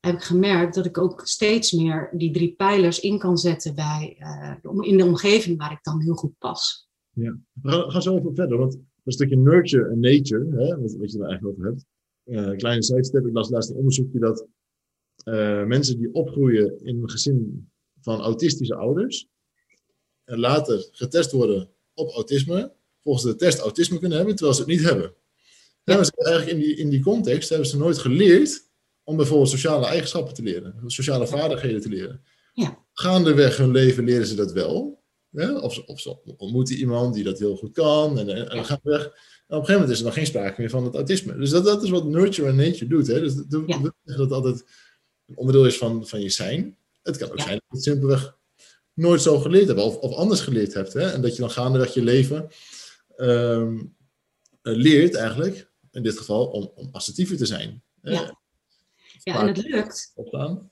[0.00, 4.16] heb ik gemerkt dat ik ook steeds meer die drie pijlers in kan zetten bij,
[4.62, 6.88] om- in de omgeving waar ik dan heel goed pas.
[7.12, 11.12] We gaan, gaan zo even verder, want een stukje nurture en nature, hè, wat, wat
[11.12, 11.84] je er eigenlijk over hebt.
[12.24, 14.46] Een kleine sidestep, ik las laatst een onderzoekje dat
[15.24, 19.28] eh, mensen die opgroeien in een gezin van autistische ouders
[20.24, 24.70] en later getest worden op autisme, volgens de test autisme kunnen hebben, terwijl ze het
[24.70, 25.14] niet hebben.
[25.84, 25.94] Ja.
[25.94, 25.96] Ja.
[25.96, 28.66] maar eigenlijk in die, in die context hebben ze nooit geleerd
[29.04, 32.22] om bijvoorbeeld sociale eigenschappen te leren, sociale vaardigheden te leren.
[32.52, 32.84] Ja.
[32.92, 34.96] Gaandeweg hun leven leren ze dat wel.
[35.60, 39.02] Of, ze, of ze ontmoeten iemand die dat heel goed kan en, en, gaan weg.
[39.02, 39.12] En op
[39.48, 41.36] een gegeven moment is er nog geen sprake meer van het autisme.
[41.36, 43.06] Dus dat, dat is wat nurture en nature doet.
[43.06, 43.20] Hè?
[43.20, 44.64] Dus dat, dat, dat altijd
[45.26, 46.76] een onderdeel is van, van je zijn.
[47.02, 48.36] Het kan ook zijn dat je het simpelweg
[48.94, 50.92] nooit zo geleerd hebt of, of anders geleerd hebt.
[50.92, 51.10] Hè?
[51.10, 52.48] En dat je dan gaandeweg je leven
[53.18, 53.68] eh,
[54.62, 57.82] leert eigenlijk, in dit geval, om, om assertiever te zijn.
[58.02, 58.36] Ja.
[59.22, 60.12] Ja, en het lukt.
[60.14, 60.70] Opstaan.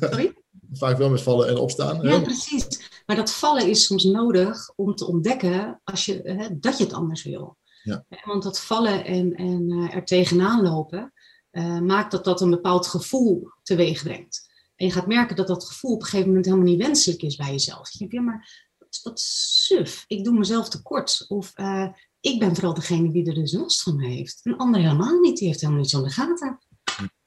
[0.00, 0.34] Sorry?
[0.72, 1.96] Vaak wel met vallen en opstaan.
[1.96, 2.12] hè.
[2.12, 2.66] Ja, precies.
[3.06, 6.92] Maar dat vallen is soms nodig om te ontdekken als je, hè, dat je het
[6.92, 7.58] anders wil.
[7.82, 8.04] Ja.
[8.24, 11.12] Want dat vallen en, en eh, er tegenaan lopen,
[11.50, 14.48] eh, maakt dat dat een bepaald gevoel teweeg brengt.
[14.76, 17.36] En je gaat merken dat dat gevoel op een gegeven moment helemaal niet wenselijk is
[17.36, 17.90] bij jezelf.
[17.90, 21.24] Je denkt, ja, maar wat, wat suf, ik doe mezelf tekort.
[21.28, 21.88] Of eh,
[22.20, 24.40] ik ben vooral degene die er dus last van heeft.
[24.42, 26.58] Een ander helemaal niet, die heeft helemaal niet zo in de gaten.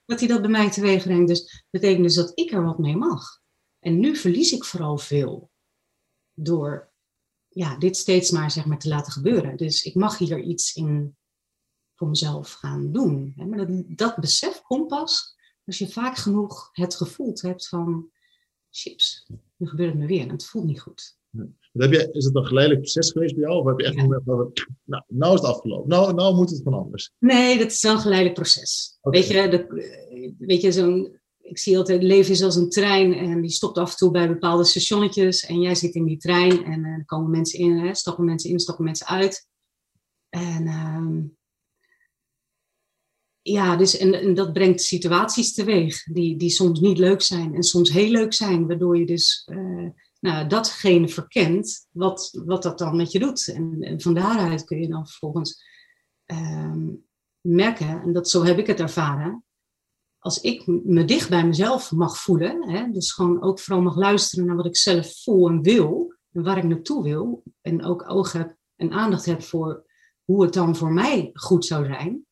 [0.06, 1.28] Dat hij dat bij mij teweeg brengt.
[1.28, 3.42] Dus betekent dus dat ik er wat mee mag.
[3.80, 5.52] En nu verlies ik vooral veel
[6.34, 6.92] door
[7.48, 9.58] ja, dit steeds maar, zeg maar te laten gebeuren.
[9.58, 11.18] Dus ik mag hier iets in
[11.96, 13.34] voor mezelf gaan doen.
[13.36, 18.12] Maar dat, dat besef komt pas als je vaak genoeg het gevoeld hebt van
[18.70, 21.18] chips, nu gebeurt het me weer en het voelt niet goed.
[21.74, 23.60] Heb je, is het een geleidelijk proces geweest bij jou?
[23.60, 24.52] Of heb je echt een moment van,
[24.84, 25.90] nou, nou is het afgelopen.
[25.90, 27.12] Nou, nou moet het van anders.
[27.20, 28.98] Nee, dat is wel een geleidelijk proces.
[29.02, 32.70] Weet je, dat, eh, weet je zo'n, ik zie altijd, het leven is als een
[32.70, 36.18] trein en die stopt af en toe bij bepaalde stationnetjes en jij zit in die
[36.18, 39.48] trein en eh, er komen mensen in, hè, stappen mensen in, stappen mensen uit.
[40.30, 41.22] En ehm,
[43.42, 47.64] ja, dus en, en dat brengt situaties teweeg die, die soms niet leuk zijn en
[47.64, 49.88] soms heel leuk zijn, waardoor je dus eh,
[50.24, 53.48] nou, datgene verkent wat, wat dat dan met je doet.
[53.48, 55.64] En, en van daaruit kun je dan vervolgens
[56.26, 56.90] ehm,
[57.42, 59.44] merken, en dat, zo heb ik het ervaren,
[60.20, 64.46] als ik me dicht bij mezelf mag voelen, hè, dus gewoon ook vooral mag luisteren
[64.46, 68.32] naar wat ik zelf voel en wil, en waar ik naartoe wil, en ook oog
[68.32, 69.86] heb en aandacht heb voor
[70.24, 72.26] hoe het dan voor mij goed zou zijn,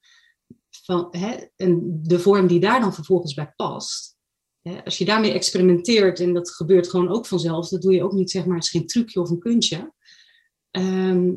[0.69, 4.10] van, hè, en de vorm die daar dan vervolgens bij past.
[4.83, 8.31] Als je daarmee experimenteert, en dat gebeurt gewoon ook vanzelf, dat doe je ook niet,
[8.31, 9.93] zeg maar, het is geen trucje of een kuntje.
[10.71, 11.33] Ehm,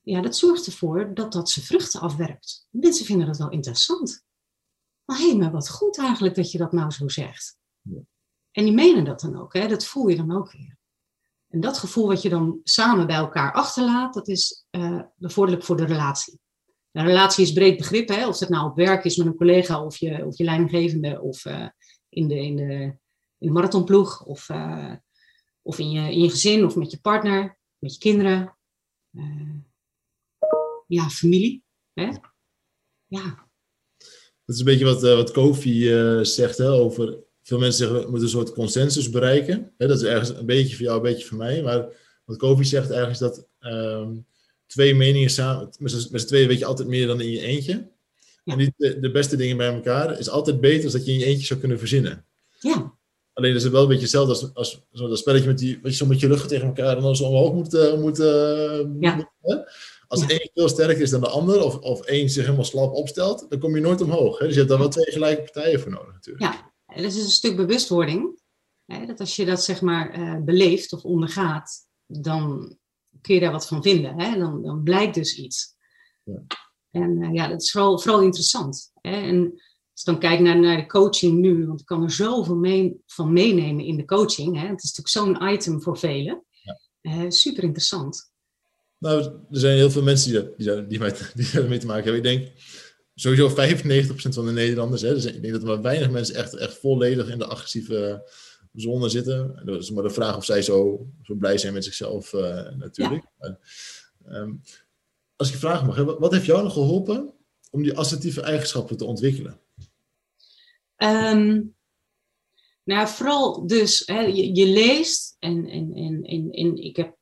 [0.00, 2.66] ja, dat zorgt ervoor dat dat zijn vruchten afwerpt.
[2.70, 4.24] Mensen vinden dat wel interessant.
[5.04, 7.56] Maar hé, maar wat goed eigenlijk dat je dat nou zo zegt.
[7.80, 8.00] Ja.
[8.52, 9.68] En die menen dat dan ook, hè?
[9.68, 10.78] dat voel je dan ook weer.
[11.48, 15.76] En dat gevoel wat je dan samen bij elkaar achterlaat, dat is eh, bevorderlijk voor
[15.76, 16.40] de relatie.
[16.90, 18.28] De relatie is breed begrip, hè?
[18.28, 21.44] of het nou op werk is met een collega of je, of je leidinggevende, of
[21.44, 21.66] eh,
[22.16, 22.96] in, de, in, de,
[23.38, 24.92] in marathonploeg, of, eh,
[25.62, 28.56] of in, je, in je gezin, of met je partner, met je kinderen.
[29.16, 29.54] Eh,
[30.86, 31.64] ja, familie.
[31.92, 32.10] Hè?
[33.06, 33.48] Ja,
[34.44, 35.80] Dat is een beetje wat, eh, wat Kofi
[36.24, 37.24] zegt hè, over.
[37.42, 39.74] Veel mensen zeggen we moeten een soort consensus bereiken.
[39.76, 41.62] Hè, dat is ergens een beetje voor jou, een beetje voor mij.
[41.62, 41.88] Maar
[42.24, 44.16] wat Kofi zegt is dat ehm,
[44.66, 45.74] twee meningen samen.
[45.78, 47.94] Met z'n tweeën weet je altijd meer dan in je eentje.
[48.52, 51.18] En niet de, de beste dingen bij elkaar is altijd beter dan dat je in
[51.18, 52.26] je eentje zou kunnen verzinnen.
[52.60, 52.94] ja,
[53.32, 55.90] Alleen is het wel een beetje hetzelfde als, als zo dat spelletje met die, wat
[55.90, 57.74] je zo met je ruggen tegen elkaar en dan zo omhoog moet.
[57.74, 59.32] eh, moet, eh, Ja.
[60.08, 60.28] Als Ja.
[60.28, 63.58] één veel sterker is dan de ander, of, of één zich helemaal slap opstelt, dan
[63.58, 64.38] kom je nooit omhoog.
[64.38, 64.44] Hè?
[64.44, 66.44] Dus je hebt daar wel twee gelijke partijen voor nodig natuurlijk.
[66.44, 66.72] Ja.
[66.86, 68.40] En dat is een stuk bewustwording.
[68.84, 71.72] Hè, dat als je dat zeg maar eh, beleeft of ondergaat,
[72.06, 72.76] dan
[73.20, 74.18] kun je daar wat van vinden.
[74.20, 74.38] Hè?
[74.38, 75.74] Dan, dan blijkt dus iets.
[76.24, 76.42] Ja.
[76.96, 78.92] En eh, ja, dat is vooral, vooral interessant.
[79.00, 79.20] Hè?
[79.20, 79.50] En
[79.92, 83.02] Als ik dan kijk naar, naar de coaching nu, want ik kan er zoveel mee,
[83.06, 84.60] van meenemen in de coaching.
[84.60, 84.66] Hè?
[84.66, 86.44] Het is natuurlijk zo'n item voor velen.
[87.00, 87.30] Ja.
[87.30, 88.32] super interessant.
[88.98, 92.32] Nou, er zijn heel veel mensen die, die, die, die ermee te maken hebben.
[92.32, 92.52] Ik denk
[93.14, 93.54] sowieso 95%
[94.34, 95.02] van de Nederlanders.
[95.02, 98.30] Hè, dus ik denk dat er maar weinig mensen echt, echt volledig in de agressieve
[98.72, 99.62] zone zitten.
[99.64, 103.24] Dat is maar de vraag of zij zo, zo blij zijn met zichzelf uh, natuurlijk.
[103.38, 103.58] Ja.
[104.28, 104.62] Um,
[105.36, 107.34] als ik je vragen mag, wat heeft jou nog geholpen
[107.70, 109.60] om die assertieve eigenschappen te ontwikkelen?
[110.96, 111.74] Um,
[112.84, 117.16] nou, vooral dus, hè, je, leest en, en, en, en, en ik heb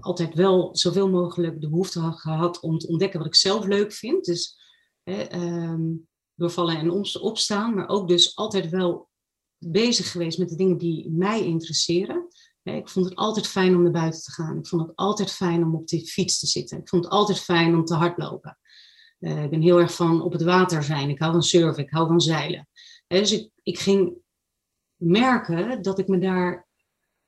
[0.00, 4.24] altijd wel zoveel mogelijk de behoefte gehad om te ontdekken wat ik zelf leuk vind.
[4.24, 4.58] Dus
[5.02, 9.08] hè, um, doorvallen en opstaan, maar ook dus altijd wel
[9.58, 12.28] bezig geweest met de dingen die mij interesseren.
[12.62, 14.58] Ik vond het altijd fijn om naar buiten te gaan.
[14.58, 16.78] Ik vond het altijd fijn om op de fiets te zitten.
[16.78, 18.58] Ik vond het altijd fijn om te hardlopen.
[19.20, 21.08] Uh, ik ben heel erg van op het water zijn.
[21.08, 22.68] Ik hou van surfen, ik hou van zeilen.
[23.06, 24.14] dus ik, ging
[24.96, 26.68] merken dat ik me daar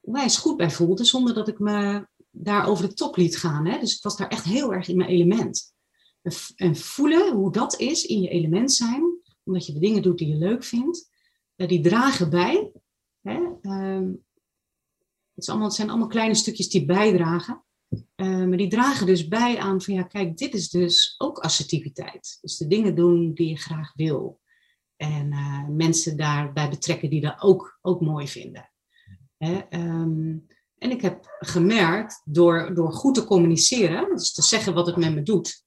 [0.00, 3.64] wijs goed bij voelde, zonder dat ik me daar over de top liet gaan.
[3.64, 5.74] Dus ik was daar echt heel erg in mijn element.
[6.56, 9.02] En voelen hoe dat is in je element zijn,
[9.44, 11.10] omdat je de dingen doet die je leuk vindt,
[11.56, 12.71] die dragen bij.
[15.42, 17.64] Ehm, het, allemaal, het zijn allemaal kleine stukjes die bijdragen.
[18.16, 22.38] Uh, maar die dragen dus bij aan van ja, kijk, dit is dus ook assertiviteit.
[22.40, 24.40] Dus de dingen doen die je graag wil.
[24.96, 28.70] En uh, mensen daarbij betrekken die dat ook, ook mooi vinden.
[29.36, 29.60] Hè?
[29.70, 30.46] Um,
[30.78, 35.14] en ik heb gemerkt, door, door goed te communiceren, dus te zeggen wat het met
[35.14, 35.64] me doet.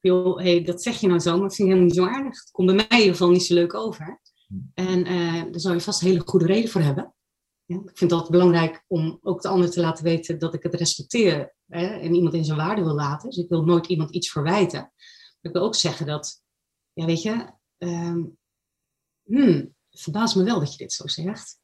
[0.00, 2.40] Joh, hey, dat zeg je nou zo, maar dat vind ik helemaal niet zo aardig.
[2.40, 4.20] Het komt bij mij in ieder geval niet zo leuk over.
[4.74, 7.14] En uh, daar zou je vast een hele goede reden voor hebben.
[7.70, 11.54] Ik vind altijd belangrijk om ook de ander te laten weten dat ik het respecteer
[11.66, 13.28] hè, en iemand in zijn waarde wil laten.
[13.28, 14.92] Dus ik wil nooit iemand iets verwijten.
[15.40, 16.42] ik wil ook zeggen dat,
[16.92, 18.38] ja weet je, um,
[19.90, 21.58] verbaast me wel dat je dit zo zegt.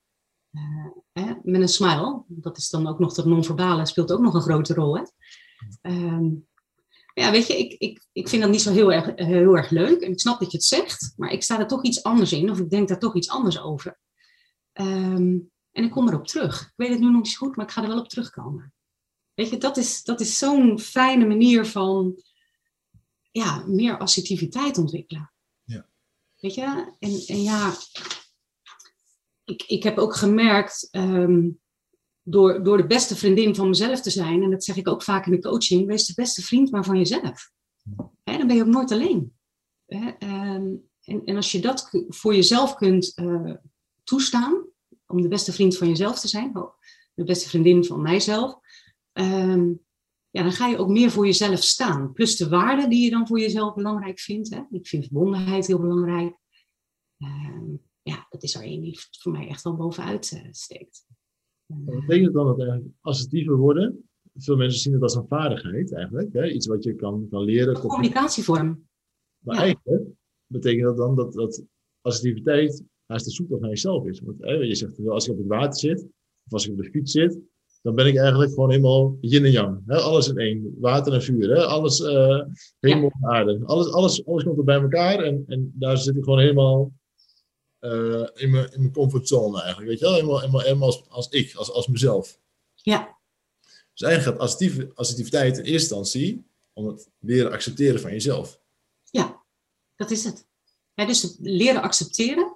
[0.53, 4.35] Uh, hè, met een smile, dat is dan ook nog dat non-verbale, speelt ook nog
[4.35, 4.97] een grote rol.
[4.97, 5.03] Hè?
[5.91, 6.47] Um,
[7.15, 10.01] ja, weet je, ik, ik, ik vind dat niet zo heel erg, heel erg leuk.
[10.01, 12.51] En ik snap dat je het zegt, maar ik sta er toch iets anders in.
[12.51, 13.99] Of ik denk daar toch iets anders over.
[14.73, 16.63] Um, en ik kom erop terug.
[16.63, 18.75] Ik weet het nu nog niet goed, maar ik ga er wel op terugkomen.
[19.35, 22.23] Weet je, dat is, dat is zo'n fijne manier van
[23.31, 25.33] ja, meer assertiviteit ontwikkelen.
[25.65, 25.89] Ja.
[26.37, 27.75] Weet je, en, en ja,
[29.45, 31.61] ik, ik heb ook gemerkt, um,
[32.23, 35.27] door, door de beste vriendin van mezelf te zijn, en dat zeg ik ook vaak
[35.27, 37.51] in de coaching, wees de beste vriend maar van jezelf.
[38.25, 39.37] He, dan ben je ook nooit alleen.
[39.87, 43.55] He, ehm, en, en als je dat voor jezelf kunt uh,
[44.05, 44.75] toestaan,
[45.07, 46.53] om de beste vriend van jezelf te zijn,
[47.15, 48.59] de beste vriendin van mijzelf,
[49.13, 49.85] um,
[50.31, 52.13] ja, dan ga je ook meer voor jezelf staan.
[52.13, 54.51] Plus de waarden die je dan voor jezelf belangrijk vindt.
[54.51, 54.63] Hè.
[54.71, 56.37] Ik vind verbondenheid heel belangrijk.
[57.19, 61.07] Um, ja, dat is er één die voor mij echt wel bovenuit uh, steekt.
[61.67, 64.09] Wat betekent dan dat eigenlijk assertiever worden?
[64.35, 66.33] Veel mensen zien het als een vaardigheid eigenlijk.
[66.33, 66.51] Hè?
[66.51, 67.75] Iets wat je kan, kan leren.
[67.75, 68.89] Een communicatievorm.
[69.39, 70.05] Maar eigenlijk
[70.47, 71.65] betekent dat dan dat, dat
[72.01, 74.21] assertiviteit haast de zoektocht naar jezelf is.
[74.21, 76.03] Want je zegt, als ik op het water zit,
[76.47, 77.39] of als ik op de fiets zit,
[77.83, 79.83] dan ben ik eigenlijk gewoon helemaal yin en yang.
[79.87, 79.97] Hè?
[79.97, 80.75] Alles in één.
[80.79, 81.49] Water en vuur.
[81.49, 81.65] Hè?
[81.65, 82.43] Alles, uh,
[82.81, 83.61] hemel en aarde.
[83.65, 86.93] Alles, alles, alles komt er bij elkaar en, en daar zit ik gewoon helemaal
[87.81, 89.89] uh, in, mijn, in mijn comfortzone eigenlijk.
[89.89, 90.15] Weet je wel?
[90.15, 92.41] Helemaal, helemaal, helemaal als, als ik, als, als mezelf.
[92.75, 93.19] Ja.
[93.93, 94.59] Dus eigenlijk gaat
[94.95, 98.61] assertiviteit in eerste instantie om het leren accepteren van jezelf.
[99.11, 99.43] Ja,
[99.97, 100.47] dat is het.
[100.95, 102.56] Ja, dus het leren accepteren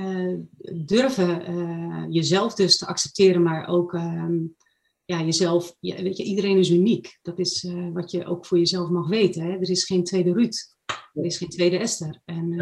[0.00, 0.38] uh,
[0.86, 4.34] durven uh, jezelf dus te accepteren, maar ook uh,
[5.04, 7.18] ja, jezelf, ja, weet je, iedereen is uniek.
[7.22, 9.42] Dat is uh, wat je ook voor jezelf mag weten.
[9.42, 9.50] Hè?
[9.50, 10.54] Er is geen tweede Ruud,
[11.12, 12.22] er is geen tweede Esther.
[12.24, 12.54] En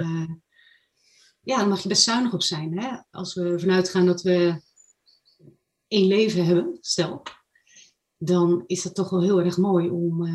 [1.41, 2.79] ja, daar mag je best zuinig op zijn.
[2.79, 2.97] Hè?
[3.11, 4.63] Als we vanuit gaan dat we
[5.89, 7.23] één leven hebben, stel,
[8.17, 10.29] dan is dat toch wel heel erg mooi om,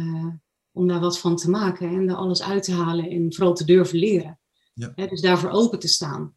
[0.72, 3.66] om daar wat van te maken en daar alles uit te halen en vooral te
[3.66, 4.39] durven leren.
[4.74, 4.92] Ja.
[4.96, 5.08] Hè?
[5.08, 6.36] Dus daarvoor open te staan.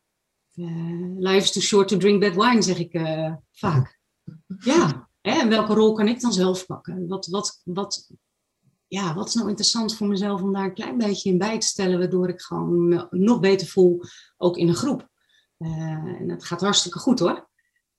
[0.56, 3.94] Uh, life is too short to drink bad wine, zeg ik uh, vaak.
[4.58, 7.08] Ja, hè, en welke rol kan ik dan zelf pakken?
[7.08, 8.10] Wat, wat, wat,
[8.86, 11.66] ja, wat is nou interessant voor mezelf om daar een klein beetje in bij te
[11.66, 14.00] stellen, waardoor ik gewoon me nog beter voel,
[14.36, 15.08] ook in een groep.
[15.58, 15.70] Uh,
[16.20, 17.48] en dat gaat hartstikke goed hoor.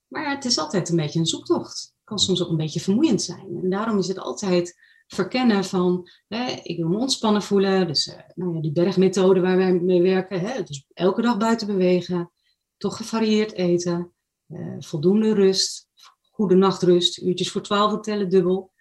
[0.07, 1.79] Maar het is altijd een beetje een zoektocht.
[1.81, 3.59] Het kan soms ook een beetje vermoeiend zijn.
[3.63, 7.87] En daarom is het altijd verkennen van, hè, ik wil me ontspannen voelen.
[7.87, 10.39] Dus nou ja, die bergmethode waar wij mee werken.
[10.39, 12.31] Hè, dus elke dag buiten bewegen
[12.77, 14.11] toch gevarieerd eten,
[14.47, 15.87] uh, voldoende rust,
[16.31, 18.71] goede nachtrust, uurtjes voor twaalf tellen dubbel.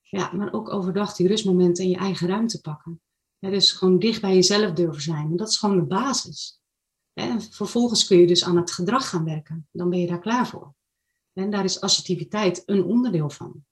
[0.00, 3.00] Ja, maar ook overdag die rustmomenten in je eigen ruimte pakken.
[3.38, 5.30] dus gewoon dicht bij jezelf durven zijn.
[5.30, 6.60] En dat is gewoon de basis.
[7.12, 9.68] En vervolgens kun je dus aan het gedrag gaan werken.
[9.72, 10.74] Dan ben je daar klaar voor.
[11.32, 13.64] En daar is assertiviteit een onderdeel van.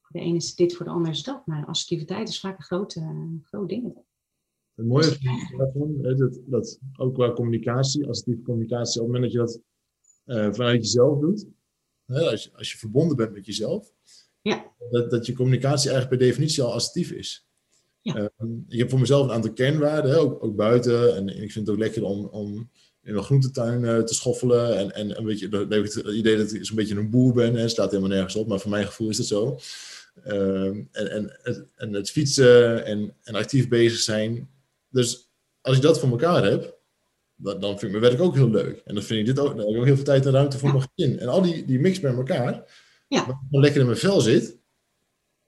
[0.00, 1.46] Voor de ene is dit, voor de ander is dat.
[1.46, 3.00] Maar assertiviteit is vaak een groot,
[3.42, 4.04] groot ding.
[4.76, 5.18] Het mooie
[5.56, 9.60] daarvan, dat, dat ook qua communicatie, assertieve communicatie, op het moment dat je dat
[10.36, 11.46] uh, vanuit jezelf doet,
[12.06, 13.92] hè, als, je, als je verbonden bent met jezelf,
[14.42, 14.74] ja.
[14.90, 17.46] dat, dat je communicatie eigenlijk per definitie al assertief is.
[18.00, 18.30] Ja.
[18.38, 21.16] Um, ik heb voor mezelf een aantal kernwaarden, hè, ook, ook, buiten.
[21.16, 22.70] En ik vind het ook lekker om, om
[23.02, 24.78] in mijn groentetuin uh, te schoffelen.
[24.78, 27.32] En, en een beetje, dan heb ik het idee dat ik zo'n beetje een boer
[27.32, 27.54] ben.
[27.54, 29.58] Het staat helemaal nergens op, maar voor mijn gevoel is het zo.
[30.26, 34.48] Um, en, en, het, en het fietsen en, en actief bezig zijn.
[34.96, 35.30] Dus
[35.60, 36.78] als ik dat voor elkaar heb,
[37.34, 38.82] dan, dan vind ik mijn werk ook heel leuk.
[38.84, 40.58] En dan vind ik dit ook, dan heb ik ook heel veel tijd en ruimte
[40.58, 41.18] voor mijn gezin.
[41.18, 42.64] En al die, die mix bij elkaar,
[43.08, 43.18] ja.
[43.20, 44.58] als ik lekker in mijn vel zit,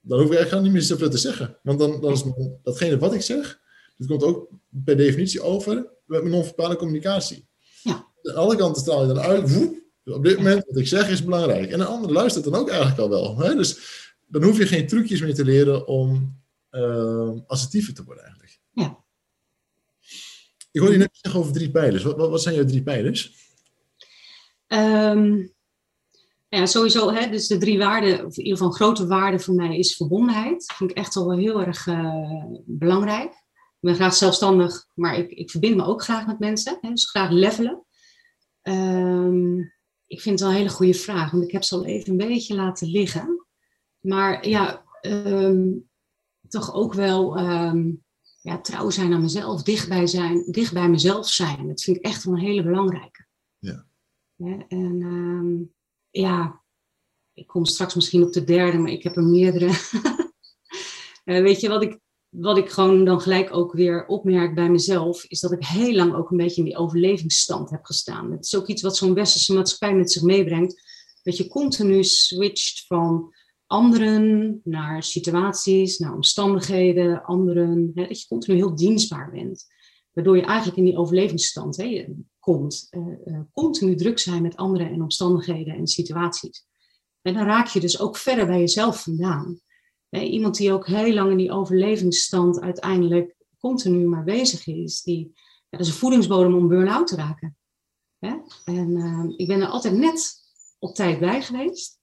[0.01, 1.59] dan hoef ik eigenlijk niet meer zoveel te zeggen.
[1.63, 2.25] Want dan, dan is
[2.63, 3.61] datgene wat ik zeg,
[3.97, 4.49] dat komt ook
[4.85, 7.49] per definitie over met mijn non-verbale communicatie.
[7.83, 7.93] Ja.
[7.93, 11.11] Aan de andere kant straal je dan uit, woep, op dit moment wat ik zeg
[11.11, 11.71] is belangrijk.
[11.71, 13.39] En een ander luistert dan ook eigenlijk al wel.
[13.39, 13.55] Hè?
[13.55, 13.79] Dus
[14.27, 16.37] dan hoef je geen trucjes meer te leren om
[16.71, 18.48] uh, assertiever te worden eigenlijk.
[20.71, 22.03] Ik hoorde je net zeggen over drie pijlers.
[22.03, 23.47] Wat, wat, zijn jouw drie pijlers?
[24.67, 25.55] Um,
[26.49, 29.79] ja, sowieso, hè, dus de drie waarden, of in ieder geval grote waarde voor mij
[29.79, 30.67] is verbondenheid.
[30.67, 33.31] Dat vind ik echt wel heel erg uh, belangrijk.
[33.81, 36.79] Ik ben graag zelfstandig, maar ik, ik verbind me ook graag met mensen.
[36.81, 37.85] Hè, dus graag levelen.
[38.63, 39.73] Um,
[40.07, 42.29] ik vind het wel een hele goede vraag, want ik heb ze al even een
[42.29, 43.47] beetje laten liggen.
[44.01, 45.89] Maar ja, um,
[46.49, 47.39] toch ook wel
[48.49, 51.69] ja, trouw zijn aan mezelf, dicht bij, zijn, dicht bij mezelf zijn.
[51.69, 53.27] Dat vind ik echt wel een hele belangrijke.
[53.59, 53.87] Ja.
[54.35, 55.75] ja en um,
[56.11, 56.63] ja,
[57.33, 59.67] ik kom straks misschien op de derde, maar ik heb er meerdere.
[61.25, 65.25] uh, weet je, wat ik, wat ik gewoon dan gelijk ook weer opmerk bij mezelf,
[65.25, 68.33] is dat ik heel lang ook een beetje in die overlevingsstand heb gestaan.
[68.33, 70.83] Het is ook iets wat zo'n westerse maatschappij met zich meebrengt.
[71.23, 73.35] Dat je continu switcht van
[73.69, 77.91] anderen naar situaties, naar omstandigheden, anderen.
[77.95, 79.67] Hè, dat je continu heel dienstbaar bent.
[80.13, 82.07] Waardoor je eigenlijk in die overlevingsstand hè,
[82.39, 82.87] komt.
[82.91, 86.67] Uh, uh, continu druk zijn met anderen en omstandigheden en situaties.
[87.23, 89.61] En dan raak je dus ook verder bij jezelf vandaan.
[90.09, 95.03] Hè, iemand die ook heel lang in die overlevingsstand uiteindelijk continu maar bezig is.
[95.03, 95.33] Die,
[95.71, 97.57] dat is een voedingsbodem om burn-out te raken.
[98.19, 98.37] Hè?
[98.65, 100.35] En uh, ik ben er altijd net
[100.79, 101.98] op tijd bij geweest.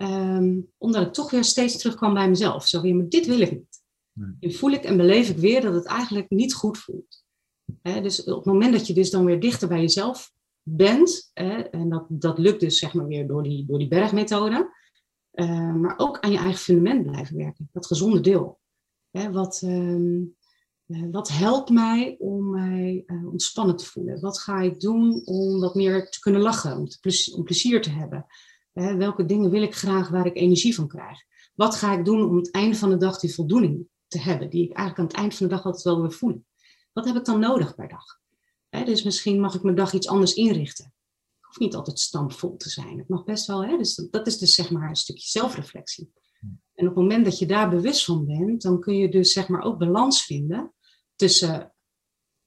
[0.00, 2.66] Um, omdat ik toch weer steeds terugkwam bij mezelf.
[2.66, 3.82] Zo weer, maar dit wil ik niet.
[4.12, 4.36] Nee.
[4.40, 7.24] En voel ik en beleef ik weer dat het eigenlijk niet goed voelt.
[7.82, 10.32] He, dus op het moment dat je dus dan weer dichter bij jezelf
[10.62, 14.74] bent, he, en dat, dat lukt dus zeg maar weer door die, door die bergmethode,
[15.34, 18.60] uh, maar ook aan je eigen fundament blijven werken, dat gezonde deel.
[19.10, 20.36] He, wat, um,
[20.86, 24.20] uh, wat helpt mij om mij uh, ontspannen te voelen?
[24.20, 27.82] Wat ga ik doen om wat meer te kunnen lachen, om, te plezier, om plezier
[27.82, 28.26] te hebben?
[28.78, 31.18] Hè, welke dingen wil ik graag waar ik energie van krijg?
[31.54, 34.62] Wat ga ik doen om het einde van de dag die voldoening te hebben, die
[34.62, 36.44] ik eigenlijk aan het eind van de dag altijd wel weer voel?
[36.92, 38.04] Wat heb ik dan nodig per dag?
[38.68, 40.84] Hè, dus misschien mag ik mijn dag iets anders inrichten.
[40.84, 42.98] Het hoeft niet altijd stampvol te zijn.
[42.98, 43.76] Het mag best wel, hè?
[43.76, 46.12] Dus dat is dus zeg maar een stukje zelfreflectie.
[46.74, 49.48] En op het moment dat je daar bewust van bent, dan kun je dus zeg
[49.48, 50.74] maar ook balans vinden
[51.16, 51.74] tussen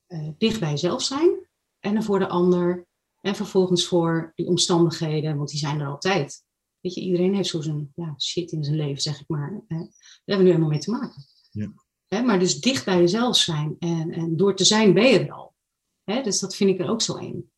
[0.07, 2.87] uh, dicht bij jezelf zijn en er voor de ander
[3.21, 6.43] en vervolgens voor die omstandigheden, want die zijn er altijd.
[6.79, 9.63] Weet je, iedereen heeft zo zijn ja, shit in zijn leven, zeg ik maar.
[9.67, 9.77] Hè.
[9.77, 9.87] Daar
[10.25, 11.23] hebben we nu helemaal mee te maken.
[11.51, 11.73] Ja.
[12.07, 13.75] Hè, maar dus dicht bij jezelf zijn.
[13.79, 15.55] En, en door te zijn ben je er al.
[16.03, 17.51] Hè, dus dat vind ik er ook zo een.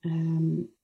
[0.00, 0.76] Um,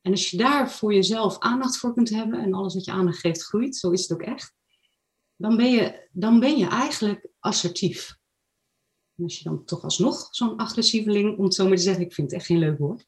[0.00, 3.18] en als je daar voor jezelf aandacht voor kunt hebben en alles wat je aandacht
[3.18, 4.54] geeft groeit, zo is het ook echt,
[5.36, 8.20] dan ben je, dan ben je eigenlijk assertief.
[9.22, 12.12] En als je dan toch alsnog zo'n agressieveling, om het zo maar te zeggen, ik
[12.12, 13.06] vind het echt geen leuk woord,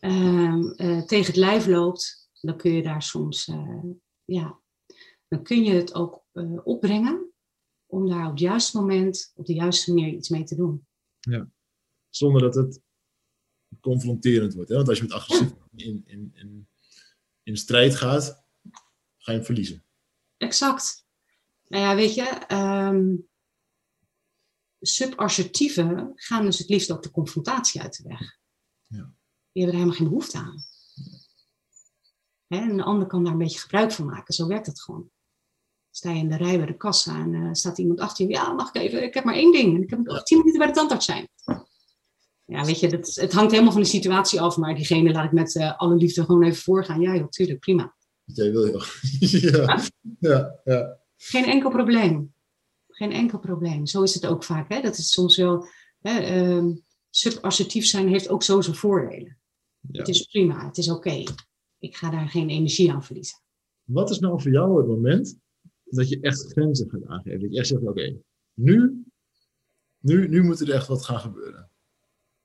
[0.00, 3.82] uh, uh, tegen het lijf loopt, dan kun je daar soms, uh,
[4.24, 4.60] ja,
[5.28, 7.32] dan kun je het ook eh, opbrengen
[7.86, 10.86] om daar op het juiste moment, op de juiste manier iets mee te doen.
[11.20, 11.50] Ja,
[12.08, 12.82] zonder dat het
[13.80, 14.68] confronterend wordt.
[14.68, 14.76] Hè?
[14.76, 15.84] Want als je met agressief ja.
[15.84, 16.68] in, in, in,
[17.42, 18.24] in strijd gaat,
[19.18, 19.84] ga je hem verliezen.
[20.36, 21.06] Exact.
[21.66, 23.28] Nou ja, weet je, um,
[24.80, 28.38] subassertieven gaan dus het liefst ook de confrontatie uit de weg.
[28.86, 29.12] Ja.
[29.52, 30.64] Die hebben er helemaal geen behoefte aan.
[32.46, 34.34] Hè, en de ander kan daar een beetje gebruik van maken.
[34.34, 35.10] Zo werkt het gewoon.
[35.90, 38.32] Sta je in de rij bij de kassa en uh, staat iemand achter je.
[38.32, 39.02] Ja, mag ik even?
[39.02, 39.74] Ik heb maar één ding.
[39.74, 41.28] En ik heb nog tien minuten bij de tandarts zijn.
[42.44, 44.56] Ja, weet je, dat, het hangt helemaal van de situatie af.
[44.56, 47.00] Maar diegene laat ik met uh, alle liefde gewoon even voorgaan.
[47.00, 47.94] Ja, joh, tuurlijk, prima.
[48.24, 48.80] Jij wil je
[49.50, 49.82] ja.
[50.18, 50.98] ja, ja.
[51.16, 52.34] Geen enkel probleem.
[52.96, 53.86] Geen enkel probleem.
[53.86, 54.68] Zo is het ook vaak.
[54.68, 54.80] Hè?
[54.80, 55.66] Dat is soms wel.
[56.00, 56.74] Hè, ehm,
[57.10, 59.38] subassertief zijn heeft ook zo zijn voordelen.
[59.80, 59.98] Ja.
[59.98, 61.22] Het is prima, het is oké.
[61.78, 63.38] Ik ga daar geen energie aan verliezen.
[63.82, 65.38] Wat is nou voor jou het moment
[65.84, 67.40] dat je echt grenzen gaat aangeven?
[67.40, 68.16] Dat je echt zegt, oké,
[68.54, 69.04] nu,
[69.98, 71.70] nu, nu moet er echt wat gaan gebeuren.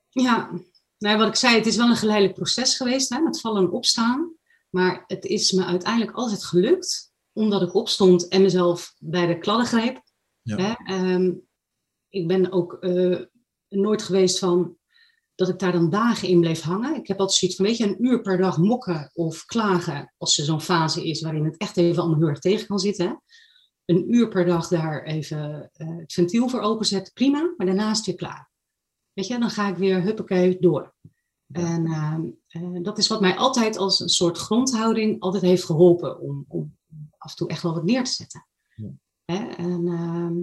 [0.09, 0.51] Ja,
[0.97, 3.71] nou, wat ik zei, het is wel een geleidelijk proces geweest, hè, met vallen en
[3.71, 4.35] opstaan.
[4.69, 9.65] Maar het is me uiteindelijk altijd gelukt, omdat ik opstond en mezelf bij de kladden
[9.65, 10.09] greep.
[10.41, 10.57] Ja.
[10.57, 11.33] Hè, ehm,
[12.09, 13.19] ik ben ook eh,
[13.67, 14.77] nooit geweest van
[15.35, 16.95] dat ik daar dan dagen in bleef hangen.
[16.95, 20.37] Ik heb altijd zoiets van, weet je, een uur per dag mokken of klagen, als
[20.37, 23.07] er zo'n fase is waarin het echt even allemaal heel erg tegen kan zitten.
[23.07, 23.13] Hè.
[23.85, 27.97] Een uur per dag daar even eh, het ventiel voor openzetten, prima, maar daarna is
[27.97, 28.51] het weer klaar.
[29.13, 30.95] Weet je, dan ga ik weer huppakee door.
[31.51, 36.19] En ehm, eh, dat is wat mij altijd als een soort grondhouding altijd heeft geholpen
[36.19, 36.77] om, om
[37.17, 38.47] af en toe echt wel wat neer te zetten.
[39.31, 39.47] Hè?
[39.47, 40.33] En ehm,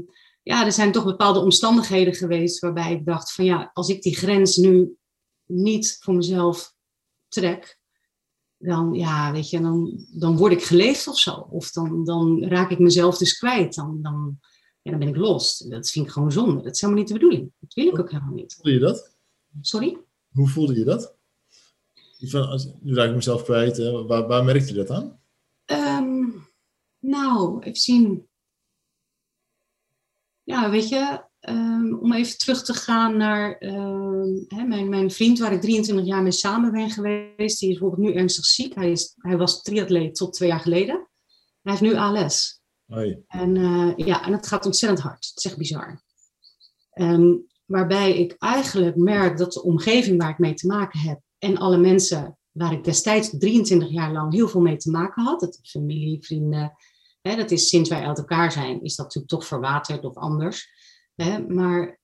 [0.43, 4.17] ja, er zijn toch bepaalde omstandigheden geweest waarbij ik dacht van ja, als ik die
[4.17, 4.97] grens nu
[5.45, 6.75] niet voor mezelf
[7.29, 7.79] trek,
[8.59, 11.35] dan, ja, weet je, dan, dan word ik geleefd of zo.
[11.51, 13.75] Of dan, dan raak ik mezelf dus kwijt.
[13.75, 14.39] Dan, dan,
[14.83, 15.59] ja, dan ben ik los.
[15.59, 16.63] Dat vind ik gewoon zonde.
[16.63, 17.53] Dat is helemaal niet de bedoeling.
[17.61, 18.55] Dat wil ik ook helemaal niet.
[18.55, 19.17] Voelde je dat?
[19.61, 19.99] Sorry?
[20.33, 21.17] Hoe voelde je dat?
[22.19, 23.77] Van, als, nu raak ik mezelf kwijt.
[23.77, 24.05] Hè?
[24.05, 25.21] Waar, waar merkte je dat aan?
[25.65, 26.27] Ehm,
[26.99, 28.29] nou, even zien.
[30.49, 35.39] Ja, weet je, ehm, om even terug te gaan naar ehm, hè, mijn, mijn vriend
[35.39, 37.37] waar ik 23 jaar mee samen ben geweest.
[37.37, 38.75] Die is bijvoorbeeld nu ernstig ziek.
[38.75, 41.09] Hij, is, hij was triatleet tot twee jaar geleden.
[41.63, 42.61] Hij heeft nu ALS.
[42.87, 43.23] Hoi.
[43.27, 45.27] En eh, ja, en het gaat ontzettend hard.
[45.27, 46.03] Het is echt bizar.
[46.91, 47.35] Ehm,
[47.65, 51.79] waarbij ik eigenlijk merk dat de omgeving waar ik mee te maken heb en alle
[51.79, 56.25] mensen waar ik destijds 23 jaar lang heel veel mee te maken had, het familie,
[56.25, 56.73] vrienden,
[57.29, 60.71] hè, dat is sinds wij uit elkaar zijn, is dat natuurlijk toch verwaterd of anders.
[61.15, 62.01] Hè, maar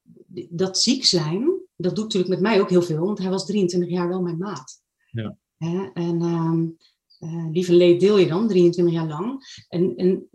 [0.51, 3.91] dat ziek zijn, dat doet natuurlijk met mij ook heel veel, want hij was 23
[3.91, 4.83] jaar wel mijn maat.
[5.11, 5.37] Ja.
[5.57, 6.21] Hè, en
[7.19, 9.43] eh, lieve leed deel je dan, 23 jaar lang.
[9.69, 10.29] En, en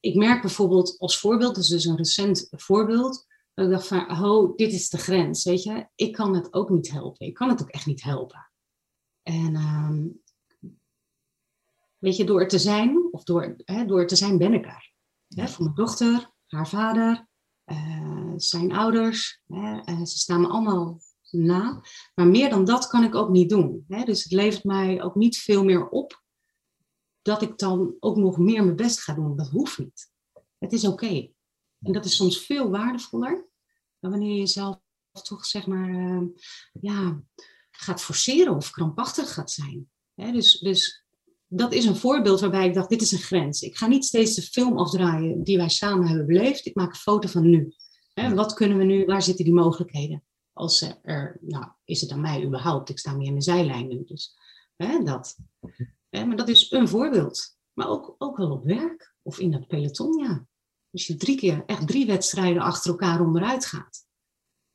[0.00, 4.24] ik merk bijvoorbeeld als voorbeeld, dat is dus een recent voorbeeld, dat ik dacht van,
[4.24, 5.86] oh, dit is de grens, weet je.
[5.94, 7.26] Ik kan het ook niet helpen.
[7.26, 8.50] Ik kan het ook echt niet helpen.
[9.22, 10.06] En ehm,
[11.98, 14.92] weet je, door te zijn, of door, hè, door te zijn ben ik er.
[15.28, 17.26] Hè, voor mijn dochter, haar vader,
[17.64, 19.40] eh, zijn ouders.
[19.46, 21.80] Hè, eh, ze staan me allemaal na.
[22.14, 23.84] Maar meer dan dat kan ik ook niet doen.
[23.88, 24.04] Hè.
[24.04, 26.24] Dus het levert mij ook niet veel meer op
[27.22, 29.36] dat ik dan ook nog meer mijn best ga doen.
[29.36, 30.10] Dat hoeft niet.
[30.58, 31.30] Het is oké.
[31.80, 33.48] En dat is soms veel waardevoller
[33.98, 34.78] dan wanneer je jezelf
[35.22, 36.22] toch zeg maar eh,
[36.80, 37.22] ja,
[37.70, 39.90] gaat forceren of krampachtig gaat zijn.
[40.14, 41.05] Dus, dus
[41.48, 43.62] dat is een voorbeeld waarbij ik dacht, dit is een grens.
[43.62, 46.66] Ik ga niet steeds de film afdraaien die wij samen hebben beleefd.
[46.66, 47.74] Ik maak een foto van nu.
[48.34, 50.24] Wat kunnen we nu, waar zitten die mogelijkheden?
[50.52, 52.88] Als er, nou, is het aan mij überhaupt?
[52.88, 54.04] Ik sta meer in de zijlijn nu.
[54.04, 54.36] Dus
[55.04, 55.36] dat.
[56.10, 57.56] Maar dat is een voorbeeld.
[57.72, 60.46] Maar ook, ook wel op werk of in dat peloton, ja.
[60.90, 64.06] Als je drie keer, echt drie wedstrijden achter elkaar onderuit gaat.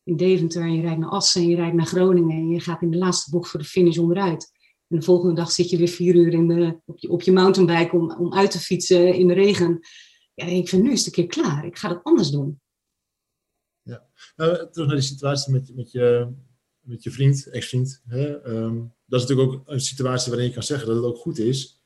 [0.03, 2.81] In Deventer en je rijdt naar Assen en je rijdt naar Groningen en je gaat
[2.81, 4.51] in de laatste bocht voor de finish onderuit.
[4.91, 7.31] En de volgende dag zit je weer vier uur in de, op, je, op je
[7.31, 9.79] mountainbike om, om uit te fietsen in de regen.
[10.33, 11.65] Ja, ik vind nu is het een keer klaar.
[11.65, 12.59] Ik ga dat anders doen.
[14.35, 16.33] Nou, terug naar die situatie met, met, je,
[16.79, 18.01] met je vriend, ex-vriend.
[18.07, 18.41] Hè?
[18.41, 21.37] ehm, dat is natuurlijk ook een situatie waarin je kan zeggen dat het ook goed
[21.37, 21.81] is.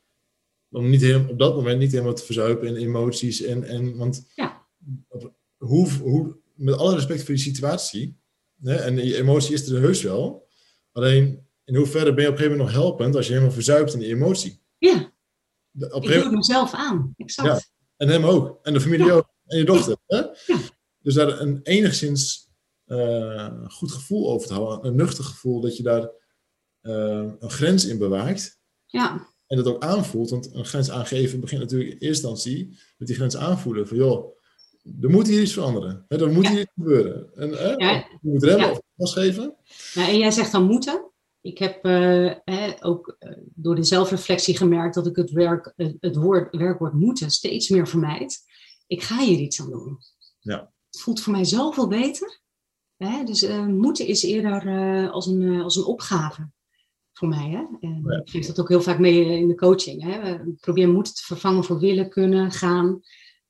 [0.70, 3.42] Om niet op dat moment niet helemaal te verzuipen in emoties.
[3.42, 4.66] En, en, want Ja.
[5.08, 8.16] op- hoe, hoe, met alle respect voor die situatie.
[8.62, 10.48] Hè, en die emotie is er heus wel.
[10.92, 13.92] Alleen in hoeverre ben je op een gegeven moment nog helpend als je helemaal verzuipt
[13.92, 14.60] in die emotie.
[14.78, 15.12] Ja,
[15.70, 17.12] De- Op ik gegeven doe het mezelf aan.
[17.16, 17.48] Exact.
[17.48, 17.60] Ja.
[17.96, 18.58] En hem ook.
[18.62, 19.12] En de familie Ja.
[19.12, 19.28] ook.
[19.46, 19.96] En je dochter.
[20.06, 20.16] Hè?
[20.46, 20.58] Ja.
[20.98, 22.48] Dus daar een enigszins
[22.84, 24.86] eh, goed gevoel over te houden.
[24.90, 26.10] Een nuchter gevoel dat je daar
[26.80, 28.60] eh, een grens in bewaakt.
[28.86, 29.34] ja.
[29.46, 30.30] En dat ook aanvoelt.
[30.30, 33.88] Want een grens aangeven begint natuurlijk in eerste instantie met die grens aanvoelen.
[33.88, 34.36] Van joh,
[35.00, 36.04] er moet hier iets veranderen.
[36.08, 36.50] Hè, er moet Ja.
[36.50, 37.30] hier iets gebeuren.
[37.34, 37.92] En, hè, Ja.
[37.92, 38.70] Je moet remmen Ja.
[38.72, 39.54] of gas geven.
[39.94, 41.10] Nou, en jij zegt dan moeten.
[41.46, 46.16] Ik heb eh, ook eh, door de zelfreflectie gemerkt dat ik het, werk, eh, het
[46.16, 48.44] woord, werkwoord moeten steeds meer vermijd.
[48.86, 49.98] Ik ga hier iets aan doen.
[50.40, 50.72] Ja.
[50.90, 52.40] Het voelt voor mij zoveel beter.
[52.96, 53.24] Hè?
[53.24, 54.68] Dus moeten is eerder
[55.10, 56.50] als, een, als een opgave
[57.12, 57.48] voor mij.
[57.50, 57.64] Hè?
[57.80, 58.20] En Ja.
[58.20, 60.02] Ik geef dat ook heel vaak mee in de coaching.
[60.02, 60.44] Hè?
[60.44, 63.00] We proberen moeten te vervangen voor willen, kunnen, gaan.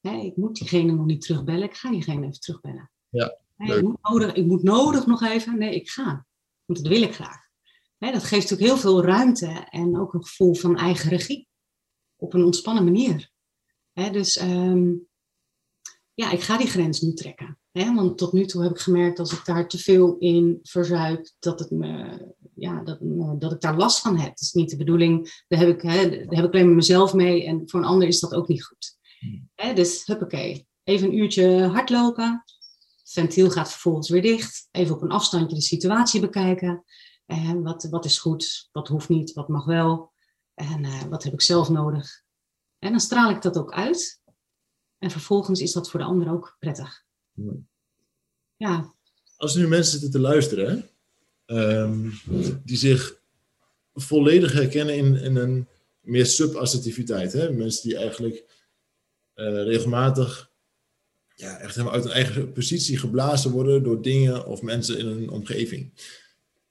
[0.00, 0.16] Hè?
[0.16, 1.62] Ik moet diegene nog niet terugbellen.
[1.62, 2.90] Ik ga diegene even terugbellen.
[3.08, 5.58] Ja, ik, moet nodig, ik moet nodig nog even.
[5.58, 6.26] Nee, ik ga.
[6.64, 7.45] Want dat wil ik graag.
[7.98, 11.48] Hè, dat geeft natuurlijk heel veel ruimte en ook een gevoel van eigen regie.
[12.16, 13.30] Op een ontspannen manier.
[13.92, 14.92] Hè, dus ehm,
[16.14, 17.58] ja, ik ga die grens nu trekken.
[17.72, 17.94] Hè?
[17.94, 21.58] Want tot nu toe heb ik gemerkt als ik daar te veel in verzuip, dat,
[21.58, 22.18] het me,
[22.54, 22.98] ja, dat,
[23.40, 24.28] dat ik daar last van heb.
[24.28, 25.42] Dat is niet de bedoeling.
[25.48, 28.08] Daar heb, ik, hè, daar heb ik alleen maar mezelf mee en voor een ander
[28.08, 28.96] is dat ook niet goed.
[29.18, 29.50] Hmm.
[29.54, 29.72] Hè?
[29.72, 32.42] Dus huppakee, even een uurtje hardlopen.
[32.96, 34.68] Het ventiel gaat vervolgens weer dicht.
[34.70, 36.84] Even op een afstandje de situatie bekijken.
[37.26, 40.12] En wat, wat is goed, wat hoeft niet, wat mag wel.
[40.54, 42.24] En uh, wat heb ik zelf nodig.
[42.78, 44.20] En dan straal ik dat ook uit.
[44.98, 47.04] En vervolgens is dat voor de ander ook prettig.
[48.56, 48.94] Ja.
[49.36, 50.90] Als nu mensen zitten te luisteren,
[51.46, 52.12] um,
[52.64, 53.20] die zich
[53.94, 55.68] volledig herkennen in, in een
[56.00, 57.32] meer subassertiviteit.
[57.32, 57.50] Hè?
[57.52, 58.44] Mensen die eigenlijk
[59.34, 60.50] uh, regelmatig
[61.34, 65.30] ja, echt helemaal uit hun eigen positie geblazen worden door dingen of mensen in een
[65.30, 65.92] omgeving.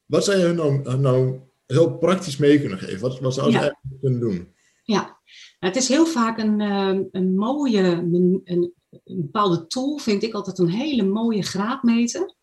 [0.06, 3.00] Wat zou je hun nou, nou heel praktisch mee kunnen geven?
[3.00, 4.54] Wat, wat zou ze eigenlijk kunnen doen?
[4.84, 5.20] Ja,
[5.60, 10.58] het is heel vaak een, ehm, een mooie, een, een, bepaalde tool, vind ik altijd
[10.58, 12.36] een hele mooie graadmeter.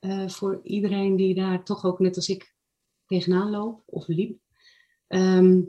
[0.00, 2.54] Uh, voor iedereen die daar toch ook net als ik
[3.06, 4.38] tegenaan loopt of liep.
[5.06, 5.60] Ehm,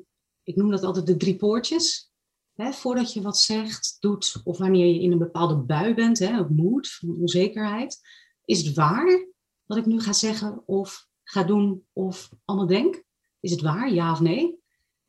[0.43, 2.11] ik noem dat altijd de drie poortjes.
[2.53, 6.39] Hè, voordat je wat zegt, doet of wanneer je in een bepaalde bui bent, hè,
[6.39, 7.99] of moed, onzekerheid.
[8.45, 9.27] Is het waar
[9.65, 13.03] wat ik nu ga zeggen of ga doen of allemaal denk?
[13.39, 14.59] Is het waar, ja of nee?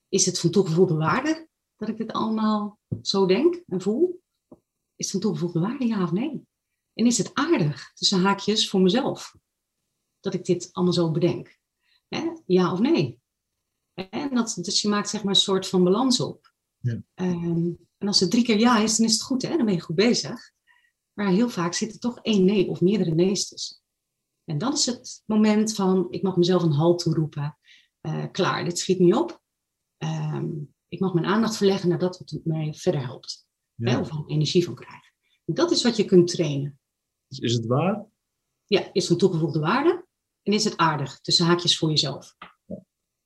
[0.09, 4.23] Is het van toegevoegde waarde dat ik dit allemaal zo denk en voel?
[4.97, 6.47] Is het van toegevoegde waarde, ja of nee?
[6.95, 9.37] En is het aardig, tussen haakjes, voor mezelf,
[10.21, 11.59] dat ik dit allemaal zo bedenk?
[12.09, 12.31] Hè?
[12.47, 13.21] Ja of nee?
[13.95, 16.53] En dat, dus je maakt zeg maar een soort van balans op.
[16.79, 17.03] Ja.
[17.15, 19.57] Ehm, en als het drie keer ja is, dan is het goed, hè?
[19.57, 20.53] dan ben je goed bezig.
[21.13, 23.80] Maar heel vaak zit er toch één nee of meerdere nee's tussen.
[24.51, 27.59] En dan is het moment van, ik mag mezelf een halt toeroepen.
[28.07, 29.43] Uh, klaar, dit schiet niet op.
[29.97, 30.49] Ehm,
[30.89, 33.47] ik mag mijn aandacht verleggen naar dat wat mij verder helpt.
[33.75, 35.03] Hè, of energie van krijg.
[35.45, 36.81] dat is wat je kunt trainen.
[37.27, 38.07] Dus is het waar?
[38.67, 40.07] Ja, is van toegevoegde waarde.
[40.43, 42.37] En is het aardig, tussen haakjes voor jezelf.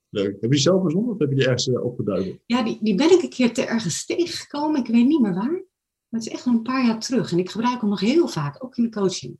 [0.09, 0.41] Leuk.
[0.41, 2.39] Heb je zelf verzonnen of heb je die ergens uh, opgeduid?
[2.45, 4.79] Ja, die, die ben ik een keer te ergens tegengekomen.
[4.79, 5.51] Ik weet niet meer waar.
[5.51, 7.31] Maar het is echt al een paar jaar terug.
[7.31, 9.39] En ik gebruik hem nog heel vaak, ook in de coaching.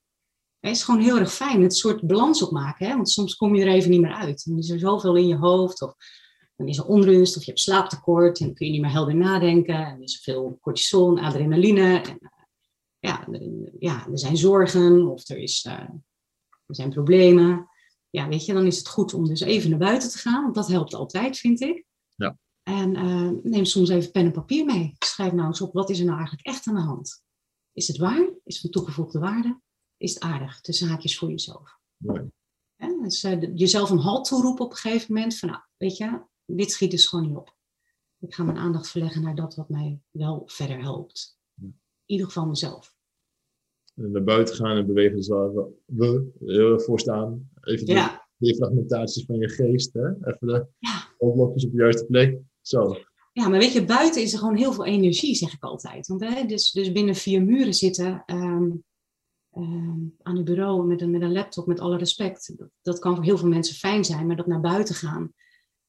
[0.65, 1.61] Het is gewoon heel erg fijn.
[1.61, 2.87] Het soort balans opmaken.
[2.87, 2.95] Hè?
[2.95, 4.45] Want soms kom je er even niet meer uit.
[4.45, 5.81] Dan is er zoveel in je hoofd.
[5.81, 5.95] Of
[6.55, 7.37] dan is er onrust.
[7.37, 8.39] Of je hebt slaaptekort.
[8.39, 9.75] En dan kun je niet meer helder nadenken.
[9.75, 12.01] En er is veel cortisol adrenaline.
[12.01, 12.29] En, uh,
[12.99, 13.41] ja, er,
[13.79, 15.07] ja, er zijn zorgen.
[15.07, 15.73] Of er, is, uh,
[16.65, 17.69] er zijn problemen.
[18.09, 20.43] Ja, weet je, dan is het goed om dus even naar buiten te gaan.
[20.43, 21.85] Want dat helpt altijd, vind ik.
[22.15, 22.37] Ja.
[22.63, 24.95] En uh, neem soms even pen en papier mee.
[24.99, 27.23] Schrijf nou eens op, wat is er nou eigenlijk echt aan de hand?
[27.73, 28.29] Is het waar?
[28.43, 29.63] Is het van toegevoegde waarde?
[30.05, 31.79] Is het aardig, tussen haakjes voor jezelf.
[33.01, 36.71] dus uh, jezelf een halt toeroepen op een gegeven moment van, nou, weet je, dit
[36.71, 37.55] schiet dus gewoon niet op.
[38.19, 41.39] Ik ga mijn aandacht verleggen naar dat wat mij wel verder helpt.
[41.61, 42.95] In ieder geval mezelf.
[43.95, 45.53] En naar buiten gaan en bewegen is waar
[45.85, 47.49] we heel voor staan.
[47.61, 48.27] Even ja.
[48.37, 50.07] de, fragmentaties van je geest, hè?
[50.07, 51.13] even de ja.
[51.17, 52.39] op de juiste plek.
[52.61, 52.97] Zo.
[53.33, 56.07] Ja, maar weet je, buiten is er gewoon heel veel energie, zeg ik altijd.
[56.07, 58.71] Want hè, dus, dus binnen vier muren zitten, ehm,
[59.55, 62.57] Ehm, aan uw bureau met een, met een laptop, met alle respect.
[62.57, 65.33] Dat, dat, kan voor heel veel mensen fijn zijn, maar dat naar buiten gaan,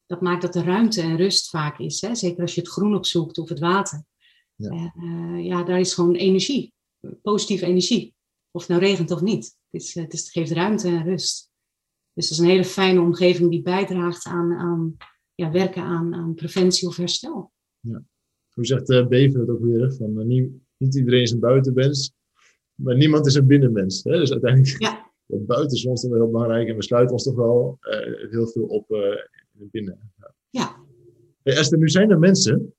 [0.05, 2.01] dat maakt dat er ruimte en rust vaak is.
[2.01, 2.15] Hè?
[2.15, 4.03] Zeker als je het groen opzoekt of het water.
[4.55, 4.93] Ja.
[4.97, 6.73] Uh, ja, daar is gewoon energie,
[7.21, 8.15] positieve energie.
[8.51, 9.57] Of het nou regent of niet.
[9.69, 11.51] Het, is, het, is, het geeft ruimte en rust.
[12.13, 14.97] Dus dat is een hele fijne omgeving die bijdraagt aan, aan
[15.35, 17.51] ja, werken aan, aan preventie of herstel.
[17.79, 18.03] Ja.
[18.53, 19.93] Hoe zegt uh, Bever het ook weer?
[19.93, 22.13] Van, niet, niet iedereen is een buitenwens,
[22.77, 24.03] maar niemand is een binnenmens.
[24.03, 24.17] Hè?
[24.17, 25.11] Dus uiteindelijk, ja.
[25.45, 28.63] buiten is ons wel heel belangrijk en we sluiten ons toch wel uh, heel veel
[28.63, 28.99] op uh,
[29.71, 30.11] binnen.
[30.17, 30.33] Ja.
[30.49, 30.75] ja.
[31.43, 32.73] Hey Esther, nu zijn er mensen,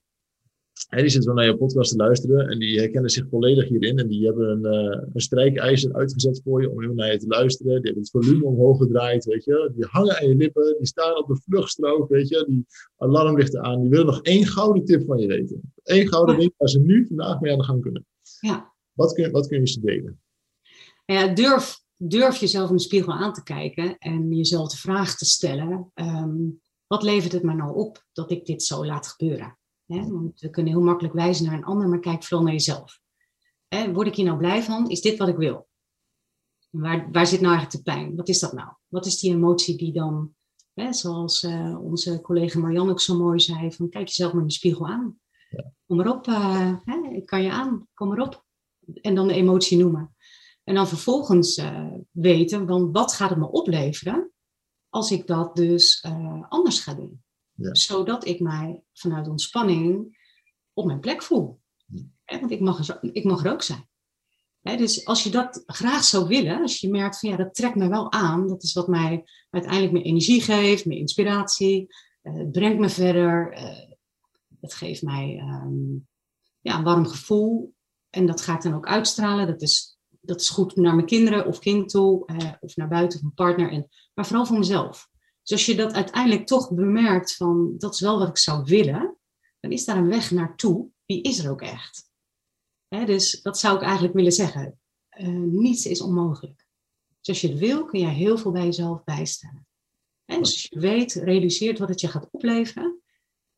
[0.89, 3.99] hè, die zitten wel naar je podcast te luisteren en die herkennen zich volledig hierin
[3.99, 7.27] en die hebben een, uh, een strijkijzer uitgezet voor je om heel naar je te
[7.27, 7.83] luisteren.
[7.83, 9.71] Die hebben het volume omhoog gedraaid, weet je.
[9.75, 12.45] Die hangen aan je lippen, die staan op de vluchtstrook, weet je.
[12.49, 15.73] Die alarmlichten aan, die willen nog één gouden tip van je weten.
[15.83, 18.07] Eén gouden ding waar ze nu vandaag mee aan de gang kunnen.
[18.41, 18.77] Ja.
[18.99, 20.21] Wat kun, wat kun je ze delen?
[21.05, 25.25] Ja, durf, durf jezelf in de spiegel aan te kijken en jezelf de vraag te
[25.25, 26.37] stellen: ehm,
[26.87, 29.59] wat levert het me nou op dat ik dit zo laat gebeuren?
[29.87, 33.01] want we kunnen heel makkelijk wijzen naar een ander, maar kijk vooral naar jezelf.
[33.93, 34.91] word ik hier nou blij van?
[34.91, 35.69] Is dit wat ik wil?
[36.71, 38.17] Waar, waar zit nou eigenlijk de pijn?
[38.17, 38.69] Wat is dat nou?
[38.89, 40.35] Wat is die emotie die dan,
[40.91, 44.55] zoals uh, onze collega Marianne ook zo mooi zei, van kijk jezelf maar in de
[44.55, 45.19] spiegel aan.
[45.51, 45.73] Ja.
[45.87, 46.75] Kom maar op, uh,
[47.13, 48.47] ik kan je aan, kom maar op
[48.95, 50.17] en dan de emotie noemen.
[50.65, 54.33] En dan vervolgens uh, weten, van wat gaat het me opleveren
[54.89, 57.23] als ik dat dus uh, anders ga doen.
[57.53, 57.75] Ja.
[57.75, 60.19] Zodat ik mij vanuit ontspanning
[60.73, 61.61] op mijn plek voel.
[61.87, 62.41] Ja.
[62.41, 63.89] Want ik mag, er, ik mag er ook zijn.
[64.63, 67.89] dus als je dat graag zou willen, als je merkt van ja, dat trekt me
[67.89, 71.87] wel aan, dat is wat mij uiteindelijk meer energie geeft, meer inspiratie,
[72.23, 73.53] uh, het brengt me verder,
[74.61, 75.97] het geeft mij ehm,
[76.61, 77.77] ja, een warm gevoel
[78.11, 79.47] en dat ga ik dan ook uitstralen.
[79.47, 83.21] Dat is, dat is goed naar mijn kinderen of kind toe, uh, of naar buiten
[83.21, 85.09] van partner, en, maar vooral voor mezelf.
[85.43, 89.17] Dus als je dat uiteindelijk toch bemerkt van dat is wel wat ik zou willen,
[89.61, 92.09] dan is daar een weg naartoe, die is er ook echt
[92.89, 94.81] dus dat zou ik eigenlijk willen zeggen.
[95.21, 96.67] Uh, niets is onmogelijk.
[97.21, 99.67] Dus als je het wil, kun je heel veel bij jezelf bijstellen.
[100.25, 102.98] dus als je weet, realiseert wat het je gaat opleveren,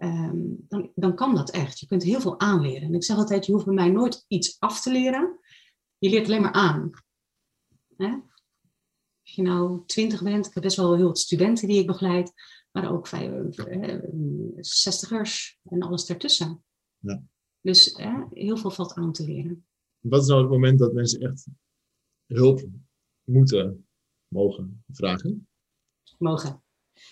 [0.01, 0.38] ehm,
[0.68, 1.78] dan, dan kan dat echt.
[1.78, 2.82] Je kunt heel veel aanleren.
[2.82, 5.38] En ik zeg altijd, je hoeft bij mij nooit iets af te leren.
[5.98, 6.90] Je leert alleen maar aan.
[7.96, 12.32] Als je nou twintig bent, ik heb best wel heel wat studenten die ik begeleid,
[12.72, 13.98] maar ook eh,
[14.57, 16.64] zestigers en alles ertussen.
[16.98, 17.22] Ja.
[17.61, 17.96] Dus
[18.30, 19.66] heel veel valt aan te leren.
[19.98, 21.46] Wat is nou het moment dat mensen echt
[22.26, 22.68] hulp
[23.24, 23.88] moeten,
[24.28, 25.48] mogen vragen?
[26.18, 26.62] Mogen,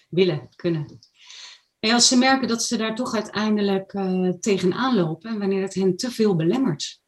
[0.09, 0.99] willen, kunnen.
[1.79, 5.75] En als ze merken dat ze daar toch uiteindelijk uh, tegenaan lopen en wanneer het
[5.75, 7.03] hen te veel belemmert.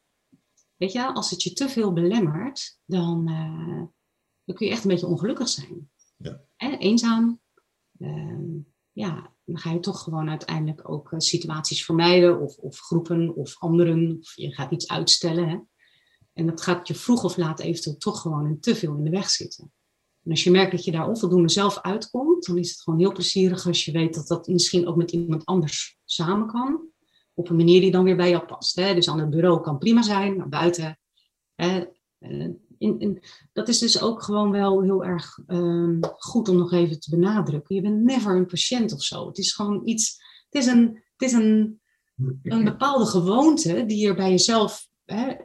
[0.75, 3.83] Weet je, als het je te veel belemmert, dan, uh,
[4.43, 5.89] dan kun je echt een beetje ongelukkig zijn.
[6.17, 6.45] Ja.
[6.57, 7.39] eenzaam.
[7.97, 8.59] Uh,
[8.91, 13.59] ja, dan ga je toch gewoon uiteindelijk ook eh, situaties vermijden of, of, groepen of
[13.59, 14.17] anderen.
[14.19, 15.49] Of je gaat iets uitstellen.
[15.49, 15.59] Hè?
[16.33, 19.29] En dat gaat je vroeg of laat eventueel toch gewoon te veel in de weg
[19.29, 19.71] zitten.
[20.23, 23.11] En als je merkt dat je daar onvoldoende zelf uitkomt, dan is het gewoon heel
[23.11, 26.89] plezierig als je weet dat dat misschien ook met iemand anders samen kan.
[27.33, 28.75] Op een manier die dan weer bij jou past.
[28.75, 28.93] Hè?
[28.93, 30.99] Dus aan het bureau kan prima zijn, maar buiten.
[31.55, 31.85] Hè?
[32.19, 32.49] Eh,
[33.53, 37.75] dat is dus ook gewoon wel heel erg um, goed om nog even te benadrukken.
[37.75, 39.27] Je bent never een patiënt of zo.
[39.27, 41.81] Het is gewoon iets, het is een, het is een,
[42.43, 45.35] een bepaalde gewoonte die er bij jezelf, hè,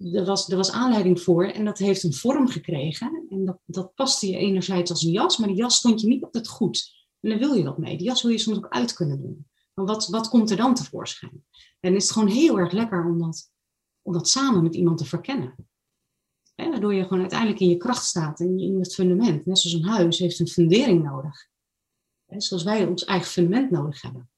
[0.00, 3.26] er, was, er was aanleiding voor en dat heeft een vorm gekregen.
[3.28, 6.24] En dat, dat paste je enerzijds als een jas, maar die jas stond je niet
[6.24, 7.06] altijd goed.
[7.20, 7.96] En daar wil je wat mee.
[7.96, 9.46] Die jas wil je soms ook uit kunnen doen.
[9.74, 11.44] Maar wat, wat komt er dan tevoorschijn?
[11.80, 13.50] En is het gewoon heel erg lekker om dat,
[14.02, 15.54] om dat samen met iemand te verkennen.
[16.54, 19.46] Waardoor je gewoon uiteindelijk in je kracht staat, in, in het fundament.
[19.46, 21.48] Net zoals een huis heeft een fundering nodig.
[22.26, 24.30] Zoals wij ons eigen fundament nodig hebben.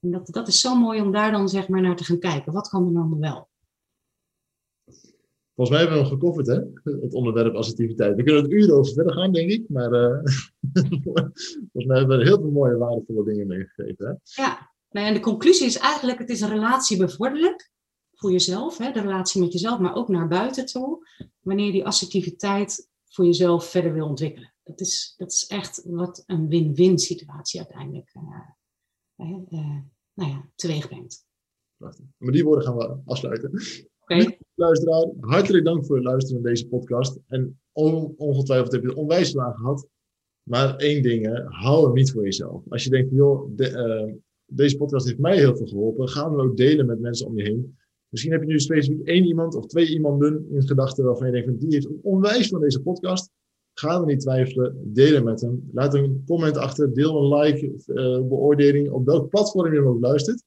[0.00, 2.52] En dat, dat is zo mooi om daar dan zeg maar naar te gaan kijken.
[2.52, 3.48] Wat kan er dan wel?
[5.58, 6.92] Volgens mij hebben we hem gecoverd, hè?
[7.00, 8.16] Het onderwerp assertiviteit.
[8.16, 9.68] We kunnen het uren over verder gaan, denk ik.
[9.68, 10.20] Maar uh,
[11.72, 14.06] volgens mij hebben we heel veel mooie, waardevolle dingen meegegeven.
[14.06, 14.42] Hè?
[14.42, 17.70] Ja, nou, en de conclusie is eigenlijk: het is een relatiebevorderlijk
[18.12, 21.06] voor jezelf, hè, de relatie met jezelf, maar ook naar buiten toe,
[21.40, 24.54] wanneer je die assertiviteit voor jezelf verder wil ontwikkelen.
[24.62, 29.78] Dat is, dat is echt wat een win-win situatie uiteindelijk uh, uh,
[30.14, 31.26] nou ja, teweeg brengt.
[31.76, 32.04] Prachtig.
[32.16, 33.50] Met die woorden gaan we afsluiten.
[34.08, 34.38] Okay.
[34.54, 37.18] Luisteraar, hartelijk dank voor het luisteren naar deze podcast.
[37.26, 37.60] En
[38.16, 39.88] ongetwijfeld heb je onwijs aan gehad.
[40.42, 42.62] Maar één ding, hou hem niet voor jezelf.
[42.68, 44.14] Als je denkt, joh, de, uh,
[44.46, 47.42] deze podcast heeft mij heel veel geholpen, ga hem ook delen met mensen om je
[47.42, 47.76] heen.
[48.08, 51.60] Misschien heb je nu specifiek één iemand of twee iemanden in gedachten waarvan je denkt,
[51.60, 53.30] die heeft onwijs van deze podcast.
[53.72, 55.68] Ga er niet twijfelen, deel hem met hem.
[55.72, 60.00] Laat een comment achter, deel een like, uh, beoordeling op welk platform je hem ook
[60.00, 60.44] luistert.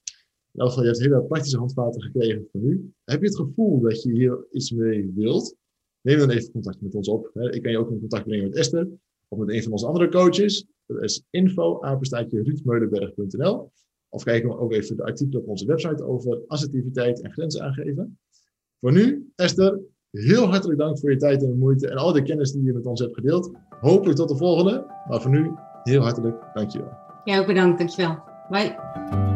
[0.54, 2.92] Geval, je hebt hele praktische handvaten gekregen van nu.
[3.04, 5.56] Heb je het gevoel dat je hier iets mee wilt?
[6.02, 7.32] Neem dan even contact met ons op.
[7.34, 8.88] Ik kan je ook in contact brengen met Esther
[9.28, 10.66] of met een van onze andere coaches.
[10.86, 11.80] Dat is info
[14.12, 18.20] of kijk ook even de artikelen op onze website over assertiviteit en grenzen aangeven.
[18.80, 19.80] Voor nu, Esther,
[20.12, 22.86] heel hartelijk dank voor je tijd en moeite en al de kennis die je met
[22.86, 23.52] ons hebt gedeeld.
[23.70, 24.86] Hopelijk tot de volgende.
[25.08, 25.52] Maar voor nu,
[25.84, 26.92] heel hartelijk dankjewel.
[27.24, 27.78] Ja, ook bedankt.
[27.78, 28.24] Dankjewel.
[28.50, 29.31] Bye.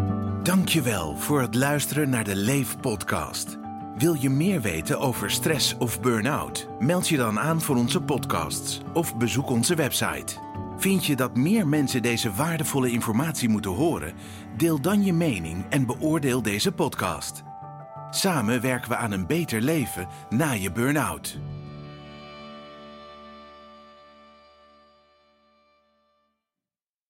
[0.46, 3.58] Dankjewel voor het luisteren naar de Leef podcast.
[3.98, 6.68] Wil je meer weten over stress of burn-out?
[6.80, 10.36] Meld je dan aan voor onze podcasts of bezoek onze website.
[10.78, 14.14] Vind je dat meer mensen deze waardevolle informatie moeten horen?
[14.58, 17.44] Deel dan je mening en beoordeel deze podcast.
[18.10, 21.38] Samen werken we aan een beter leven na je burn-out.